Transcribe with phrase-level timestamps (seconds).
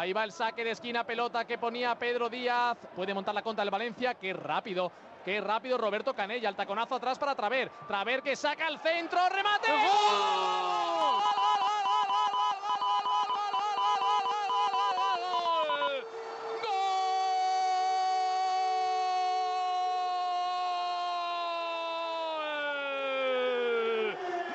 [0.00, 2.78] Ahí va el saque de esquina, pelota que ponía Pedro Díaz.
[2.96, 4.14] Puede montar la contra del Valencia.
[4.14, 4.90] Qué rápido,
[5.26, 6.48] qué rápido Roberto Canella.
[6.48, 7.70] El taconazo atrás para Traver.
[7.86, 9.20] Traver que saca al centro.
[9.28, 9.70] ¡Remate!
[9.70, 9.80] ¡Gol!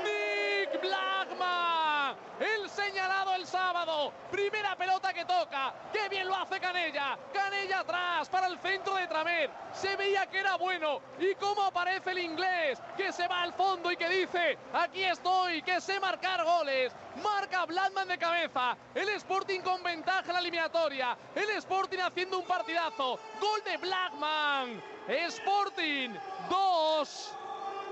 [0.04, 7.18] Nick Blackman, el señalado el sábado, primera pelota que toca, qué bien lo hace Canella,
[7.34, 9.50] Canella atrás para el centro de Tramer,
[9.86, 13.92] se veía que era bueno y cómo aparece el inglés que se va al fondo
[13.92, 16.92] y que dice, aquí estoy, que sé marcar goles,
[17.24, 22.46] marca Blackman de cabeza, el Sporting con ventaja en la eliminatoria, el Sporting haciendo un
[22.46, 26.10] partidazo, gol de Blackman, Sporting
[26.50, 27.32] 2.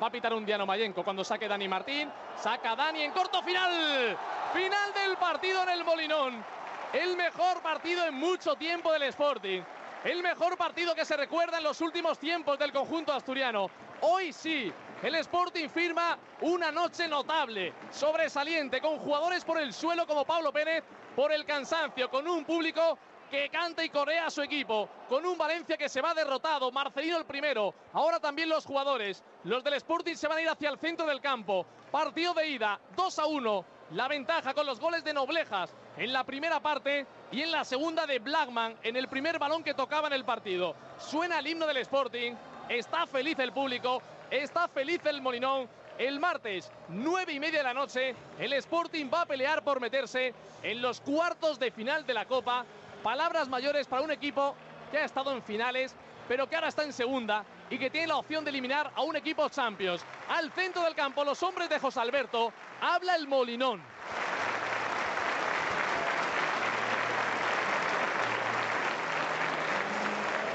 [0.00, 2.10] Va a pitar un Diano Mayenco cuando saque Dani Martín.
[2.38, 4.14] Saca Dani en corto final.
[4.52, 6.55] Final del partido en el Molinón.
[6.92, 9.60] El mejor partido en mucho tiempo del Sporting.
[10.04, 13.68] El mejor partido que se recuerda en los últimos tiempos del conjunto asturiano.
[14.02, 20.24] Hoy sí, el Sporting firma una noche notable, sobresaliente, con jugadores por el suelo como
[20.24, 20.84] Pablo Pérez,
[21.16, 22.98] por el cansancio, con un público
[23.30, 27.18] que canta y corea a su equipo, con un Valencia que se va derrotado, Marcelino
[27.18, 30.78] el primero, ahora también los jugadores, los del Sporting se van a ir hacia el
[30.78, 35.12] centro del campo, partido de ida, 2 a 1, la ventaja con los goles de
[35.12, 39.62] Noblejas en la primera parte y en la segunda de Blackman en el primer balón
[39.62, 40.74] que tocaba en el partido.
[40.98, 42.34] Suena el himno del Sporting,
[42.68, 45.68] está feliz el público, está feliz el Molinón.
[45.98, 50.34] El martes, nueve y media de la noche, el Sporting va a pelear por meterse
[50.62, 52.66] en los cuartos de final de la Copa
[53.02, 54.54] palabras mayores para un equipo
[54.90, 55.94] que ha estado en finales,
[56.28, 59.16] pero que ahora está en segunda y que tiene la opción de eliminar a un
[59.16, 60.04] equipo Champions.
[60.28, 63.82] Al centro del campo, los hombres de José Alberto, habla el Molinón.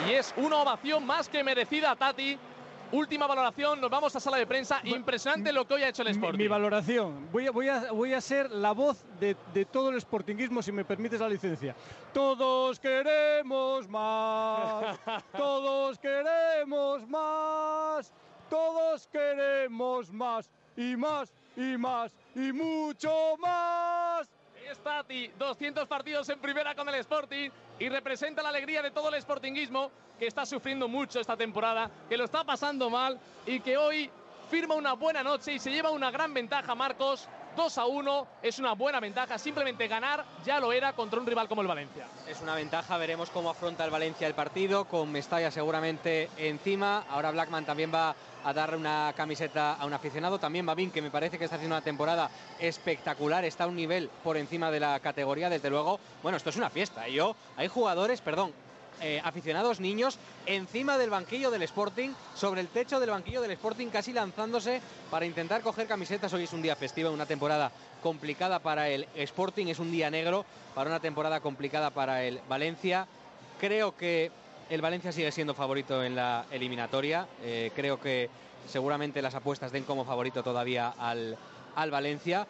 [0.07, 2.37] Y es una ovación más que merecida, Tati.
[2.91, 4.81] Última valoración, nos vamos a sala de prensa.
[4.83, 6.37] Impresionante lo que hoy ha hecho el Sporting.
[6.37, 7.31] Mi, mi valoración.
[7.31, 10.73] Voy a, voy, a, voy a ser la voz de, de, todo el sportinguismo, si
[10.73, 11.73] me permites la licencia.
[12.13, 14.99] Todos queremos más.
[15.37, 18.11] todos queremos más.
[18.49, 20.49] Todos queremos más.
[20.75, 24.29] Y más, y más, y mucho más.
[24.71, 29.09] Es Tati, 200 partidos en primera con el Sporting y representa la alegría de todo
[29.09, 33.75] el sportinguismo que está sufriendo mucho esta temporada, que lo está pasando mal y que
[33.75, 34.09] hoy
[34.49, 37.27] firma una buena noche y se lleva una gran ventaja, Marcos.
[37.55, 41.47] 2 a 1 es una buena ventaja, simplemente ganar ya lo era contra un rival
[41.47, 42.07] como el Valencia.
[42.27, 47.03] Es una ventaja, veremos cómo afronta el Valencia el partido, con Mestalla seguramente encima.
[47.09, 50.39] Ahora Blackman también va a darle una camiseta a un aficionado.
[50.39, 52.29] También Babín, que me parece que está haciendo una temporada
[52.59, 55.99] espectacular, está a un nivel por encima de la categoría, desde luego.
[56.23, 57.07] Bueno, esto es una fiesta.
[57.07, 58.53] Yo, hay jugadores, perdón,
[59.01, 63.87] eh, aficionados niños encima del banquillo del Sporting, sobre el techo del banquillo del Sporting,
[63.87, 66.31] casi lanzándose para intentar coger camisetas.
[66.33, 70.45] Hoy es un día festivo, una temporada complicada para el Sporting, es un día negro
[70.75, 73.07] para una temporada complicada para el Valencia.
[73.59, 74.31] Creo que
[74.69, 77.27] el Valencia sigue siendo favorito en la eliminatoria.
[77.43, 78.29] Eh, creo que
[78.67, 81.37] seguramente las apuestas den como favorito todavía al,
[81.75, 82.47] al Valencia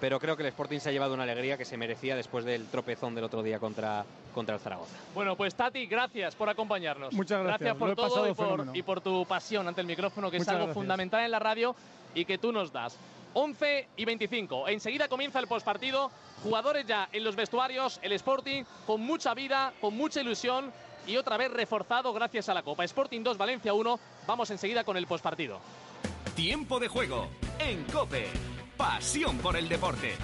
[0.00, 2.66] pero creo que el Sporting se ha llevado una alegría que se merecía después del
[2.66, 4.04] tropezón del otro día contra,
[4.34, 4.96] contra el Zaragoza.
[5.14, 7.12] Bueno, pues Tati, gracias por acompañarnos.
[7.14, 7.60] Muchas gracias.
[7.60, 10.54] Gracias por todo y por, y por, tu pasión ante el micrófono, que Muchas es
[10.54, 10.74] algo gracias.
[10.74, 11.74] fundamental en la radio
[12.14, 12.96] y que tú nos das.
[13.34, 14.68] 11 y 25.
[14.68, 16.10] Enseguida comienza el postpartido.
[16.42, 20.72] Jugadores ya en los vestuarios, el Sporting con mucha vida, con mucha ilusión
[21.06, 22.84] y otra vez reforzado gracias a la Copa.
[22.84, 24.00] Sporting 2, Valencia 1.
[24.26, 25.60] Vamos enseguida con el postpartido.
[26.34, 28.28] Tiempo de juego en Cope.
[28.76, 30.14] Pasión por el deporte.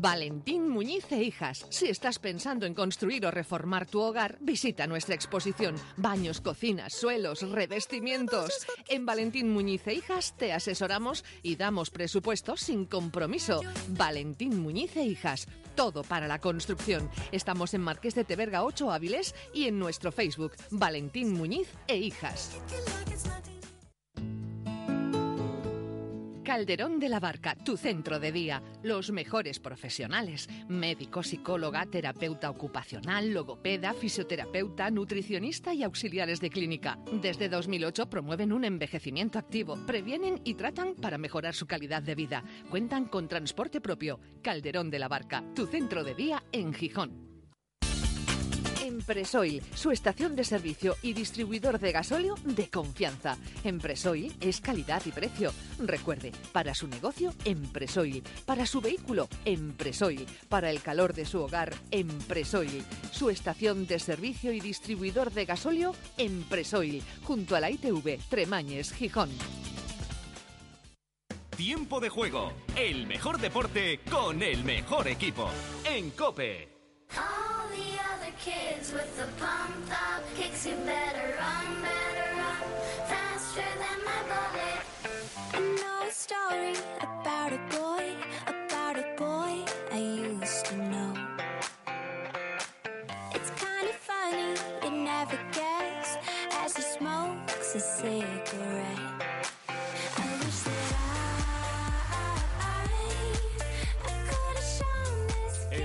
[0.00, 1.66] Valentín Muñiz e Hijas.
[1.68, 5.74] Si estás pensando en construir o reformar tu hogar, visita nuestra exposición.
[5.98, 8.66] Baños, cocinas, suelos, revestimientos.
[8.88, 13.60] En Valentín Muñiz e Hijas te asesoramos y damos presupuesto sin compromiso.
[13.88, 15.46] Valentín Muñiz e Hijas.
[15.74, 17.10] Todo para la construcción.
[17.30, 21.34] Estamos en Marqués de Teberga 8 Áviles y en nuestro Facebook Valentín
[26.50, 28.60] Calderón de la Barca, tu centro de día.
[28.82, 30.48] Los mejores profesionales.
[30.68, 36.98] Médico, psicóloga, terapeuta ocupacional, logopeda, fisioterapeuta, nutricionista y auxiliares de clínica.
[37.12, 42.42] Desde 2008 promueven un envejecimiento activo, previenen y tratan para mejorar su calidad de vida.
[42.68, 44.18] Cuentan con transporte propio.
[44.42, 47.29] Calderón de la Barca, tu centro de día en Gijón.
[48.80, 53.36] Empresoil, su estación de servicio y distribuidor de gasóleo de confianza.
[53.62, 55.52] Empresoil es calidad y precio.
[55.78, 58.22] Recuerde, para su negocio, Empresoil.
[58.46, 60.26] Para su vehículo, Empresoil.
[60.48, 62.84] Para el calor de su hogar, Empresoil.
[63.12, 67.02] Su estación de servicio y distribuidor de gasóleo, Empresoil.
[67.24, 69.30] Junto a la ITV, Tremañes, Gijón.
[71.56, 72.54] Tiempo de juego.
[72.74, 75.50] El mejor deporte con el mejor equipo.
[75.84, 76.79] En Cope.
[77.16, 82.62] All the other kids with the pumped up kicks, you better run, better run
[83.06, 84.82] faster than my bullet.
[85.52, 88.14] I know a story about a boy,
[88.46, 91.14] about a boy I used to know.
[93.34, 94.54] It's kind of funny,
[94.84, 96.16] you never guess
[96.52, 99.09] as he smokes a cigarette.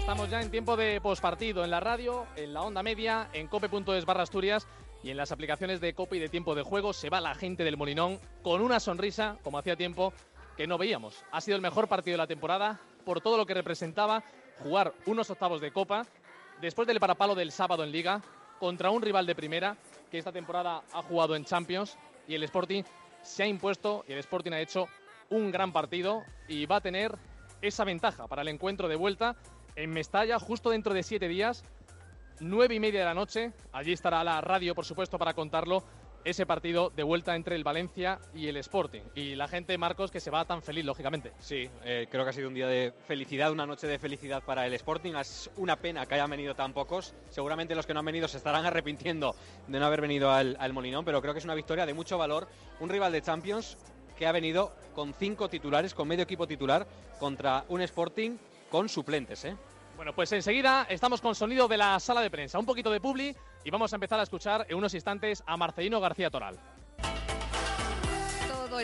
[0.06, 4.06] Estamos ya en tiempo de pospartido en la radio, en la onda media, en cope.es
[4.06, 4.68] barra Asturias
[5.02, 6.94] y en las aplicaciones de Cope y de tiempo de juego.
[6.94, 10.14] Se va la gente del Molinón con una sonrisa, como hacía tiempo
[10.58, 11.24] que no veíamos.
[11.32, 14.24] Ha sido el mejor partido de la temporada por todo lo que representaba
[14.60, 16.06] jugar unos octavos de Copa
[16.62, 18.22] después del parapalo del sábado en Liga
[18.60, 19.76] contra un rival de primera
[20.12, 21.98] que esta temporada ha jugado en Champions
[22.28, 22.84] y el Sporting
[23.24, 24.88] se ha impuesto y el Sporting ha hecho
[25.32, 27.18] un gran partido y va a tener
[27.60, 29.36] esa ventaja para el encuentro de vuelta
[29.76, 31.64] en Mestalla justo dentro de siete días,
[32.40, 33.52] nueve y media de la noche.
[33.72, 35.84] Allí estará la radio, por supuesto, para contarlo.
[36.24, 39.04] Ese partido de vuelta entre el Valencia y el Sporting.
[39.14, 41.34] Y la gente, Marcos, que se va tan feliz, lógicamente.
[41.38, 44.66] Sí, eh, creo que ha sido un día de felicidad, una noche de felicidad para
[44.66, 45.14] el Sporting.
[45.14, 47.14] Es una pena que hayan venido tan pocos.
[47.30, 49.36] Seguramente los que no han venido se estarán arrepintiendo
[49.68, 52.18] de no haber venido al, al Molinón, pero creo que es una victoria de mucho
[52.18, 52.48] valor.
[52.80, 53.78] Un rival de Champions
[54.18, 56.88] que ha venido con cinco titulares, con medio equipo titular,
[57.20, 58.38] contra un Sporting
[58.70, 59.46] con suplentes.
[59.46, 59.58] ¿eh?
[59.96, 62.60] Bueno, pues enseguida estamos con sonido de la sala de prensa.
[62.60, 66.00] Un poquito de publi y vamos a empezar a escuchar en unos instantes a Marcelino
[66.00, 66.60] García Toral.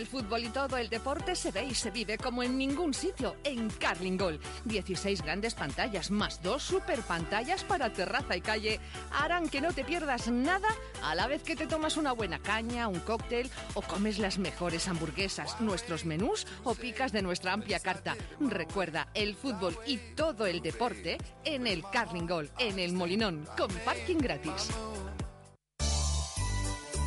[0.02, 3.36] El fútbol y todo el deporte se ve y se vive como en ningún sitio
[3.44, 4.40] en Carling Gol.
[4.66, 8.80] 16 grandes pantallas más dos super pantallas para terraza y calle
[9.12, 10.70] harán que no te pierdas nada
[11.04, 14.88] a la vez que te tomas una buena caña, un cóctel o comes las mejores
[14.88, 18.16] hamburguesas, nuestros menús o picas de nuestra amplia carta.
[18.40, 23.70] Recuerda el fútbol y todo el deporte en el Carling Gol, en el Molinón, con
[23.86, 24.72] parking gratis.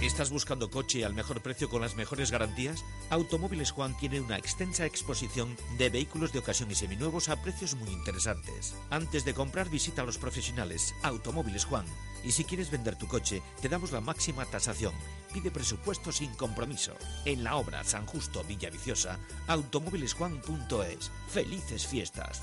[0.04, 2.84] ¿Estás buscando coche al mejor precio con las mejores garantías?
[3.08, 7.88] Automóviles Juan tiene una extensa exposición de vehículos de ocasión y seminuevos a precios muy
[7.88, 8.76] interesantes.
[8.90, 11.86] Antes de comprar, visita a los profesionales Automóviles Juan.
[12.22, 14.92] Y si quieres vender tu coche, te damos la máxima tasación.
[15.32, 16.94] Pide presupuesto sin compromiso.
[17.24, 21.10] En la obra San Justo Villaviciosa, automóvilesjuan.es.
[21.28, 22.42] Felices fiestas.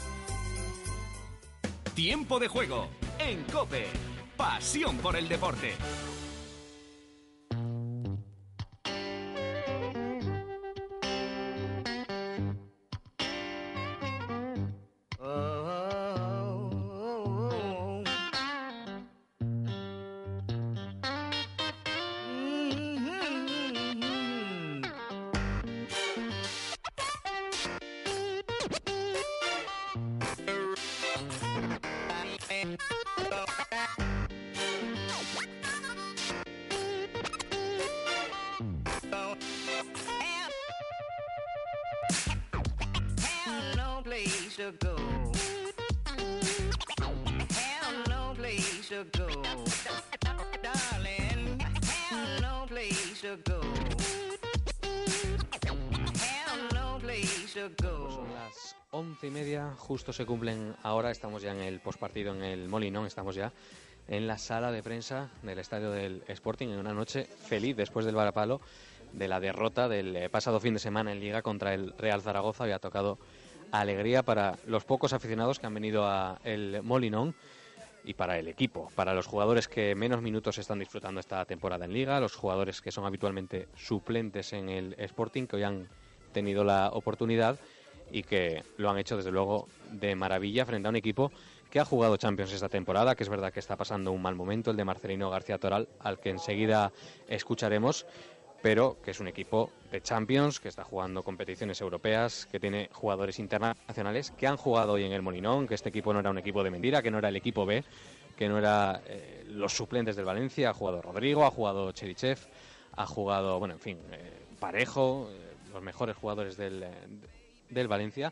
[1.93, 2.89] Tiempo de juego.
[3.19, 3.85] En Cope.
[4.35, 5.75] Pasión por el deporte.
[59.91, 63.51] Justo se cumplen ahora, estamos ya en el postpartido en el Molinón, estamos ya
[64.07, 68.15] en la sala de prensa del estadio del Sporting en una noche feliz después del
[68.15, 68.61] varapalo
[69.11, 72.63] de la derrota del eh, pasado fin de semana en Liga contra el Real Zaragoza.
[72.63, 73.19] Había tocado
[73.73, 77.35] alegría para los pocos aficionados que han venido a el Molinón
[78.05, 81.91] y para el equipo, para los jugadores que menos minutos están disfrutando esta temporada en
[81.91, 85.89] Liga, los jugadores que son habitualmente suplentes en el Sporting, que hoy han
[86.31, 87.59] tenido la oportunidad
[88.11, 91.31] y que lo han hecho desde luego de maravilla frente a un equipo
[91.69, 94.71] que ha jugado Champions esta temporada, que es verdad que está pasando un mal momento,
[94.71, 96.91] el de Marcelino García Toral, al que enseguida
[97.29, 98.05] escucharemos,
[98.61, 103.39] pero que es un equipo de Champions, que está jugando competiciones europeas, que tiene jugadores
[103.39, 106.61] internacionales que han jugado hoy en el Molinón, que este equipo no era un equipo
[106.61, 107.83] de mentira, que no era el equipo B,
[108.37, 112.39] que no era eh, los suplentes del Valencia, ha jugado Rodrigo, ha jugado Cherichev,
[112.97, 116.85] ha jugado, bueno, en fin, eh, Parejo, eh, los mejores jugadores del,
[117.71, 118.31] del Valencia,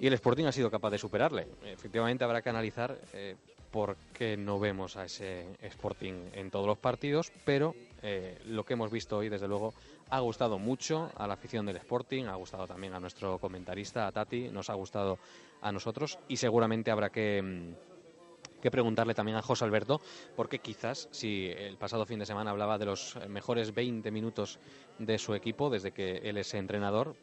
[0.00, 1.46] y el Sporting ha sido capaz de superarle.
[1.64, 3.36] Efectivamente habrá que analizar eh,
[3.70, 8.74] por qué no vemos a ese Sporting en todos los partidos, pero eh, lo que
[8.74, 9.74] hemos visto hoy, desde luego,
[10.10, 14.12] ha gustado mucho a la afición del Sporting, ha gustado también a nuestro comentarista, a
[14.12, 15.18] Tati, nos ha gustado
[15.60, 20.00] a nosotros y seguramente habrá que, mm, que preguntarle también a José Alberto,
[20.36, 24.58] porque quizás si el pasado fin de semana hablaba de los mejores 20 minutos
[24.98, 27.16] de su equipo desde que él es entrenador,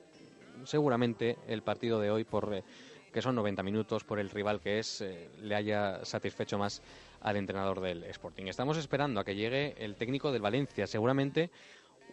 [0.65, 2.63] seguramente el partido de hoy, por eh,
[3.11, 6.81] que son 90 minutos, por el rival que es, eh, le haya satisfecho más
[7.21, 8.45] al entrenador del Sporting.
[8.45, 11.49] Estamos esperando a que llegue el técnico del Valencia, seguramente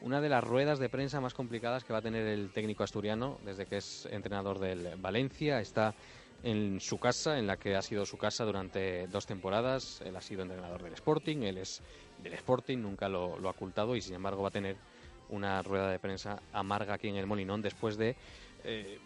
[0.00, 3.38] una de las ruedas de prensa más complicadas que va a tener el técnico asturiano
[3.44, 5.60] desde que es entrenador del Valencia.
[5.60, 5.94] Está
[6.42, 10.00] en su casa, en la que ha sido su casa durante dos temporadas.
[10.04, 11.82] Él ha sido entrenador del Sporting, él es
[12.22, 14.76] del Sporting, nunca lo, lo ha ocultado y sin embargo va a tener
[15.30, 18.16] una rueda de prensa amarga aquí en el Molinón después de
[18.64, 18.98] eh,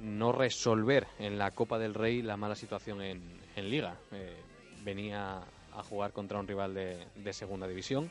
[0.00, 3.94] no resolver en la Copa del Rey la mala situación en, Liga.
[4.12, 4.40] Eh,
[4.84, 5.42] venía
[5.74, 8.10] a jugar contra un rival de, de Segunda División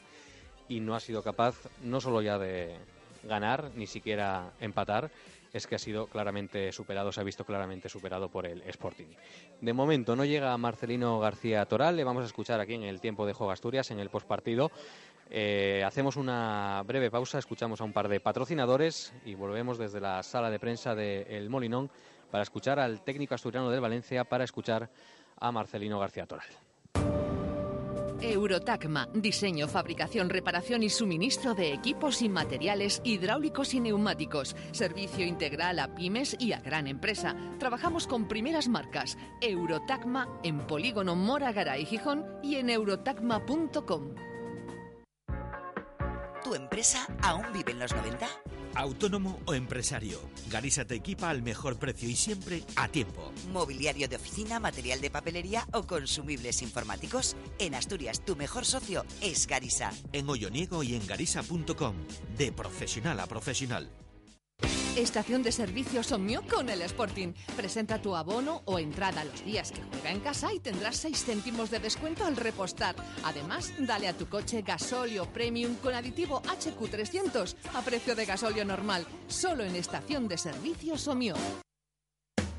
[0.67, 2.77] y no ha sido capaz no solo ya de
[3.23, 5.09] ganar, ni siquiera empatar,
[5.53, 9.07] es que ha sido claramente superado, se ha visto claramente superado por el Sporting.
[9.61, 13.25] De momento no llega Marcelino García Toral, le vamos a escuchar aquí en el tiempo
[13.25, 14.71] de Juego Asturias, en el postpartido.
[15.29, 20.23] Eh, hacemos una breve pausa, escuchamos a un par de patrocinadores y volvemos desde la
[20.23, 21.91] sala de prensa de El Molinón
[22.31, 24.89] para escuchar al técnico asturiano del Valencia, para escuchar
[25.39, 26.47] a Marcelino García Toral.
[28.21, 34.57] Eurotacma, diseño, fabricación, reparación y suministro de equipos y materiales hidráulicos y neumáticos.
[34.71, 37.35] Servicio integral a pymes y a gran empresa.
[37.59, 39.17] Trabajamos con primeras marcas.
[39.41, 44.15] Eurotacma en Polígono Mora Garay Gijón y en eurotacma.com.
[46.49, 48.27] ¿Tu empresa aún vive en los 90?
[48.73, 53.31] Autónomo o empresario, Garisa te equipa al mejor precio y siempre a tiempo.
[53.53, 57.35] ¿Mobiliario de oficina, material de papelería o consumibles informáticos?
[57.59, 59.91] En Asturias, tu mejor socio es Garisa.
[60.11, 61.93] En Olloniego y en garisa.com,
[62.35, 63.91] de profesional a profesional.
[64.99, 67.31] Estación de servicio Somio con el Sporting.
[67.55, 71.71] Presenta tu abono o entrada los días que juega en casa y tendrás 6 céntimos
[71.71, 72.97] de descuento al repostar.
[73.23, 79.07] Además, dale a tu coche gasóleo premium con aditivo HQ300 a precio de gasóleo normal.
[79.29, 81.35] Solo en estación de servicio Somio.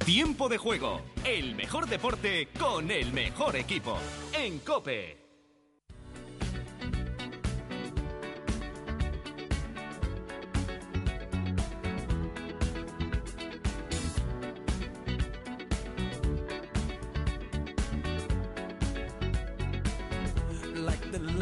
[0.06, 1.02] Tiempo de juego.
[1.24, 3.98] El mejor deporte con el mejor equipo.
[4.32, 5.19] En Cope.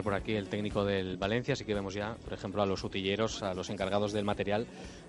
[0.00, 3.42] Por aquí el técnico del Valencia, así que vemos ya, por ejemplo, a los utilleros,
[3.42, 4.66] a los encargados del material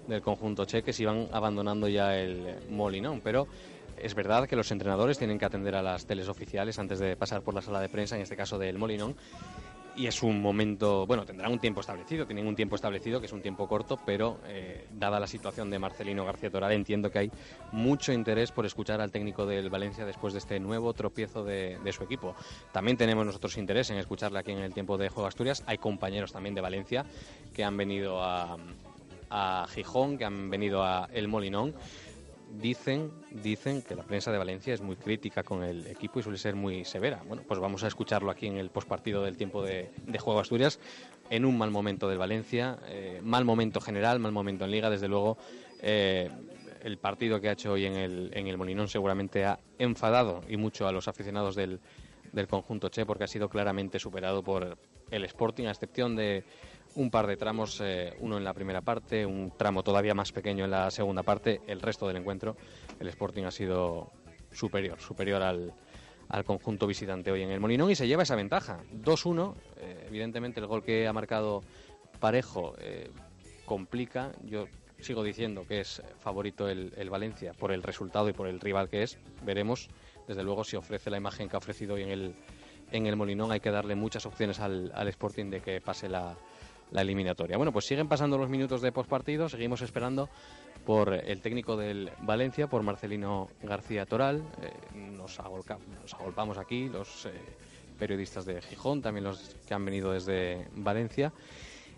[0.08, 3.48] del conjunto che, que se iban abandonando ya el Molinón, pero
[3.98, 7.42] es verdad que los entrenadores tienen que atender a las teles oficiales antes de pasar
[7.42, 9.16] por la sala de prensa, en este caso del Molinón,
[9.96, 13.34] y es un momento, bueno, tendrán un tiempo establecido, tienen un tiempo establecido que es
[13.34, 17.32] un tiempo corto, pero eh, dada la situación de Marcelino García Toral, entiendo que hay
[17.72, 22.04] mucho interés por escuchar al técnico del Valencia después de este nuevo tropiezo de, su
[22.04, 22.36] equipo.
[22.72, 25.64] También tenemos nosotros interés en escucharle aquí en el tiempo de Juego Asturias.
[25.68, 27.06] Hay compañeros también de Valencia
[27.54, 28.58] que han venido a
[29.70, 31.76] Gijón, que han venido a El Molinón.
[32.62, 36.38] Dicen, dicen que la prensa de Valencia es muy crítica con el equipo y suele
[36.38, 37.22] ser muy severa.
[37.28, 40.80] Bueno, pues vamos a escucharlo aquí en el postpartido del tiempo de, juego Asturias,
[41.30, 45.08] en un mal momento del Valencia, eh, mal momento general, mal momento en Liga, desde
[45.08, 45.38] luego.
[45.82, 46.30] eh,
[46.84, 50.58] el partido que ha hecho hoy en el, en el Molinón seguramente ha enfadado y
[50.58, 51.80] mucho a los aficionados del,
[52.34, 54.78] del conjunto Che porque ha sido claramente superado por
[55.10, 56.44] el Sporting, a excepción de
[56.96, 60.66] un par de tramos, eh, uno en la primera parte, un tramo todavía más pequeño
[60.66, 62.56] en la segunda parte, el resto del encuentro,
[63.00, 64.12] el Sporting ha sido
[64.52, 65.74] superior, superior al,
[66.30, 70.60] al conjunto visitante hoy en el Molinón y se lleva esa ventaja, 2-1, eh, evidentemente
[70.60, 71.64] el gol que ha marcado
[72.20, 73.10] Parejo eh,
[73.66, 74.68] complica, yo
[75.00, 78.90] sigo diciendo que es favorito el, el Valencia por el resultado y por el rival
[78.90, 79.90] que es, veremos
[80.28, 82.36] desde luego si ofrece la imagen que ha ofrecido hoy en el,
[82.92, 83.52] en el Molinón.
[83.52, 86.38] Hay que darle muchas opciones al, al Sporting de que pase la,
[86.92, 87.58] la eliminatoria.
[87.58, 90.30] Bueno, pues siguen pasando los minutos de postpartido, seguimos esperando
[90.86, 94.44] por el técnico del Valencia, por Marcelino García Toral.
[94.62, 97.32] Eh, nos, agolpamos aquí, los eh,
[97.98, 101.32] periodistas de Gijón, también los que han venido desde Valencia.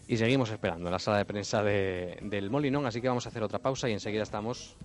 [0.07, 3.29] Y seguimos esperando en la sala de prensa de- del Molinón, así que vamos a
[3.29, 4.75] hacer otra pausa y enseguida estamos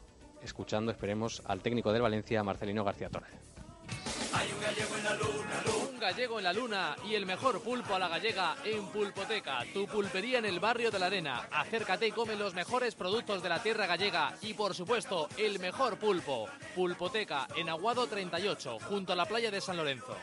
[0.43, 3.31] escuchando, esperemos, al técnico del Valencia, Marcelino García Toral.
[4.91, 5.10] Un
[6.11, 10.41] gallego en la luna y el mejor pulpo a la gallega en Pulpoteca, tu pulpería
[10.41, 11.49] en el barrio de la Arena.
[11.53, 15.99] Acércate y come los mejores productos de la tierra gallega y, por supuesto, el mejor
[15.99, 16.49] pulpo.
[16.75, 20.17] Pulpoteca en Aguado 38, junto a la playa de San Lorenzo.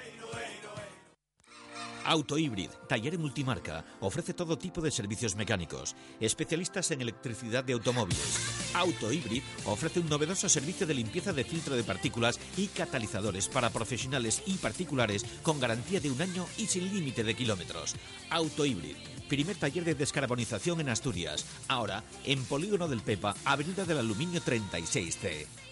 [2.07, 8.71] Autohybrid, taller multimarca, ofrece todo tipo de servicios mecánicos, especialistas en electricidad de automóviles.
[8.73, 14.41] Autohybrid ofrece un novedoso servicio de limpieza de filtro de partículas y catalizadores para profesionales
[14.45, 17.93] y particulares con garantía de un año y sin límite de kilómetros.
[18.29, 18.95] Autohybrid,
[19.27, 25.66] primer taller de descarbonización en Asturias, ahora en Polígono del Pepa, Avenida del Aluminio 36C.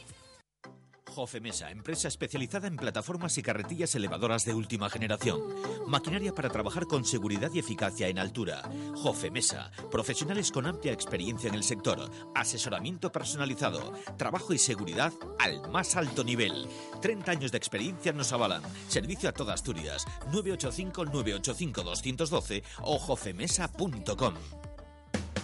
[1.16, 5.40] Jofemesa, empresa especializada en plataformas y carretillas elevadoras de última generación.
[5.88, 8.70] Maquinaria para trabajar con seguridad y eficacia en altura.
[8.96, 12.12] Jofemesa, profesionales con amplia experiencia en el sector.
[12.36, 13.94] Asesoramiento personalizado.
[14.18, 16.68] Trabajo y seguridad al más alto nivel.
[17.02, 18.64] 30 años de experiencia nos avalan.
[18.90, 20.06] Servicio a toda Asturias.
[20.34, 24.34] 985-985-212 o jofemesa.com.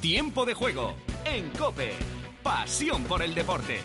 [0.02, 1.94] Tiempo de juego en Cope.
[2.44, 3.80] Pasión por el deporte.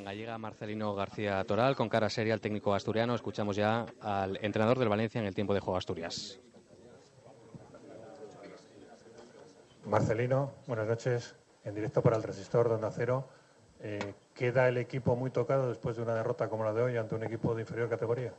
[0.00, 3.14] Venga, llega Marcelino García Toral con cara seria al técnico asturiano.
[3.14, 6.40] Escuchamos ya al entrenador del Valencia en el tiempo de juego Asturias.
[9.84, 11.36] Marcelino, buenas noches.
[11.64, 13.28] En directo para el Resistor de Onda Cero.
[13.80, 17.14] Eh, ¿Queda el equipo muy tocado después de una derrota como la de hoy ante
[17.14, 18.32] un equipo de inferior categoría?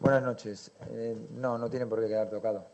[0.00, 0.70] Buenas noches.
[0.90, 2.68] Eh, no, no tiene por qué quedar tocado.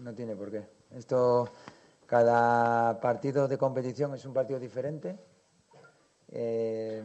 [0.00, 0.66] No tiene por qué.
[0.94, 1.48] Esto,
[2.04, 5.16] cada partido de competición es un partido diferente.
[6.30, 7.02] Eh,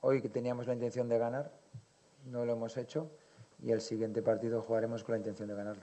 [0.00, 1.52] hoy que teníamos la intención de ganar,
[2.26, 3.10] no lo hemos hecho.
[3.62, 5.82] Y el siguiente partido jugaremos con la intención de ganarlo.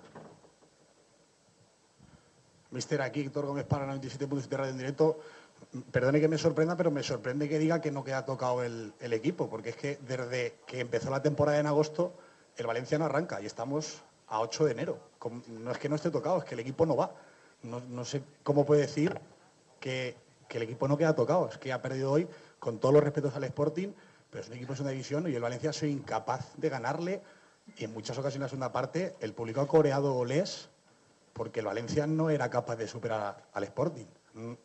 [2.72, 5.20] Mister, aquí Héctor Gómez para 97.7 Radio en directo.
[5.92, 9.50] Perdone que me sorprenda, pero me sorprende que diga que no queda tocado el, equipo,
[9.50, 12.14] porque es que desde que empezó la temporada en agosto,
[12.58, 15.00] el Valencia no arranca y estamos a 8 de enero.
[15.48, 17.14] No es que no esté tocado, es que el equipo no va.
[17.64, 19.20] No, no sé cómo puede decir
[19.80, 20.16] que,
[20.48, 21.50] que el equipo no queda tocado.
[21.50, 22.28] Es que ha perdido hoy,
[22.66, 23.90] con todos los respetos al Sporting,
[24.32, 27.22] pero es un equipo de segunda división y el Valencia ha incapaz de ganarle.
[27.78, 30.68] Y en muchas ocasiones, en la segunda parte, el público ha coreado goles
[31.34, 34.08] porque el Valencia no era capaz de superar al Sporting.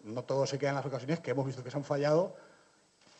[0.02, 2.34] No todo se queda en las ocasiones que hemos visto que se han fallado,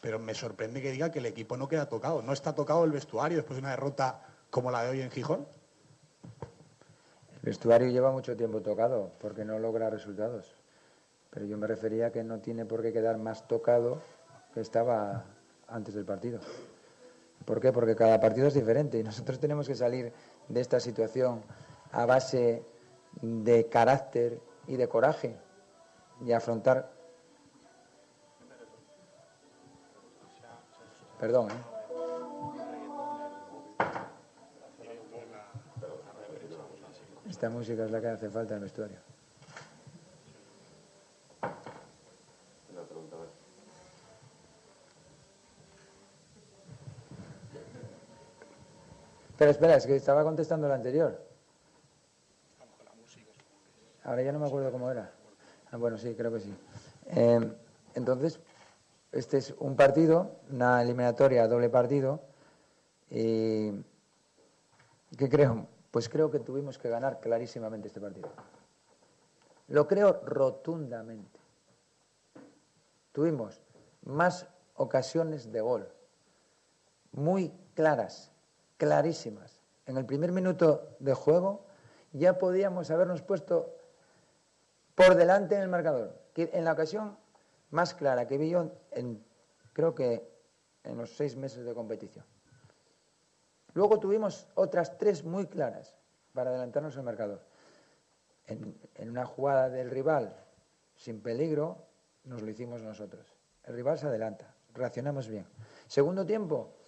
[0.00, 2.22] pero me sorprende que diga que el equipo no queda tocado.
[2.22, 5.46] ¿No está tocado el vestuario después de una derrota como la de hoy en Gijón?
[7.34, 10.54] El vestuario lleva mucho tiempo tocado porque no logra resultados.
[11.28, 14.00] Pero yo me refería a que no tiene por qué quedar más tocado
[14.52, 15.24] que estaba
[15.68, 16.40] antes del partido.
[17.44, 17.72] ¿Por qué?
[17.72, 20.12] Porque cada partido es diferente y nosotros tenemos que salir
[20.48, 21.42] de esta situación
[21.92, 22.62] a base
[23.20, 25.36] de carácter y de coraje
[26.24, 26.90] y afrontar.
[31.18, 31.54] Perdón, ¿eh?
[37.28, 39.09] Esta música es la que hace falta en el vestuario.
[49.40, 51.18] Pero espera, es que estaba contestando la anterior.
[54.04, 55.12] Ahora ya no me acuerdo cómo era.
[55.70, 56.54] Ah, bueno, sí, creo que sí.
[57.06, 57.50] Eh,
[57.94, 58.38] entonces,
[59.12, 62.20] este es un partido, una eliminatoria doble partido.
[63.08, 63.72] Y
[65.16, 65.68] ¿Qué creo?
[65.90, 68.28] Pues creo que tuvimos que ganar clarísimamente este partido.
[69.68, 71.40] Lo creo rotundamente.
[73.12, 73.62] tuvimos
[74.02, 75.88] más ocasiones de gol,
[77.12, 78.30] muy claras,
[78.80, 79.60] clarísimas.
[79.84, 81.66] En el primer minuto de juego
[82.12, 83.76] ya podíamos habernos puesto
[84.94, 86.18] por delante en el marcador.
[86.34, 87.18] En la ocasión
[87.68, 89.22] más clara que vi yo, en,
[89.74, 90.26] creo que
[90.82, 92.24] en los seis meses de competición.
[93.74, 95.94] Luego tuvimos otras tres muy claras
[96.32, 97.44] para adelantarnos el marcador.
[98.46, 100.34] En una jugada del rival
[100.96, 101.86] sin peligro,
[102.24, 103.26] nos lo hicimos nosotros.
[103.62, 105.46] El rival se adelanta, reaccionamos bien.
[105.86, 106.79] Segundo tiempo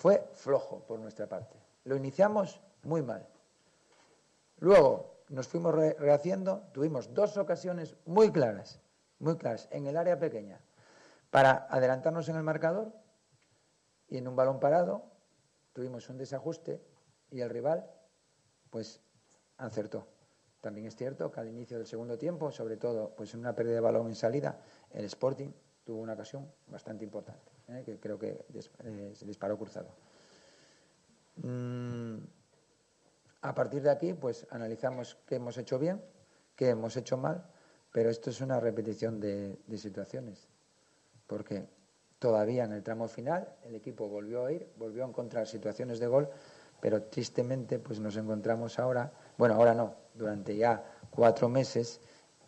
[0.00, 1.58] fue flojo por nuestra parte.
[1.84, 3.28] Lo iniciamos muy mal.
[4.56, 8.80] Luego nos fuimos re- rehaciendo, tuvimos dos ocasiones muy claras,
[9.18, 10.58] muy claras, en el área pequeña,
[11.30, 12.94] para adelantarnos en el marcador
[14.08, 15.04] y en un balón parado
[15.74, 16.82] tuvimos un desajuste
[17.30, 17.86] y el rival
[18.70, 19.02] pues
[19.58, 20.06] acertó.
[20.62, 23.74] También es cierto que al inicio del segundo tiempo, sobre todo pues en una pérdida
[23.74, 25.52] de balón en salida, el Sporting
[25.84, 27.82] tuvo una ocasión bastante importante, ¿eh?
[27.84, 28.44] que creo que
[28.84, 29.88] eh, se disparó cruzado.
[31.36, 32.18] Mm,
[33.42, 36.02] a partir de aquí, pues analizamos qué hemos hecho bien,
[36.56, 37.44] qué hemos hecho mal,
[37.92, 40.48] pero esto es una repetición de, de situaciones,
[41.26, 41.66] porque
[42.18, 46.06] todavía en el tramo final el equipo volvió a ir, volvió a encontrar situaciones de
[46.06, 46.28] gol,
[46.80, 52.00] pero tristemente pues nos encontramos ahora, bueno, ahora no, durante ya cuatro meses,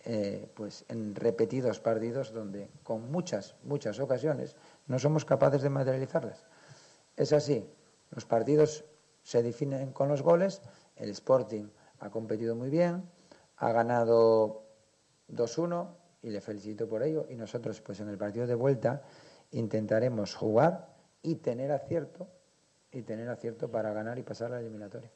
[0.05, 4.57] eh, pues en repetidos partidos donde con muchas, muchas ocasiones
[4.87, 6.45] no somos capaces de materializarlas.
[7.17, 7.69] Es así,
[8.11, 8.85] los partidos
[9.23, 10.63] se definen con los goles,
[10.97, 11.69] el Sporting
[12.01, 13.09] ha competido muy bien,
[13.57, 14.65] ha ganado
[15.31, 15.89] 2-1
[16.23, 19.03] y le felicito por ello y nosotros pues en el partido de vuelta
[19.53, 20.89] intentaremos jugar
[21.23, 22.29] y tener acierto
[22.91, 25.11] y tener acierto para ganar y pasar la eliminatoria.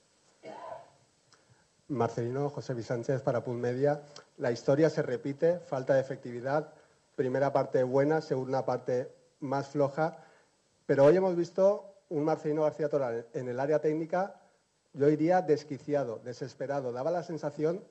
[1.88, 4.02] Marcelino, José Luis Sánchez para Pool Media.
[4.38, 6.72] La historia se repite, falta de efectividad,
[7.14, 10.18] primera parte buena, segunda parte más floja,
[10.86, 14.40] pero hoy hemos visto un Marcelino García Toral en el área técnica,
[14.92, 16.92] yo diría desquiciado, desesperado.
[16.92, 17.84] Daba la sensación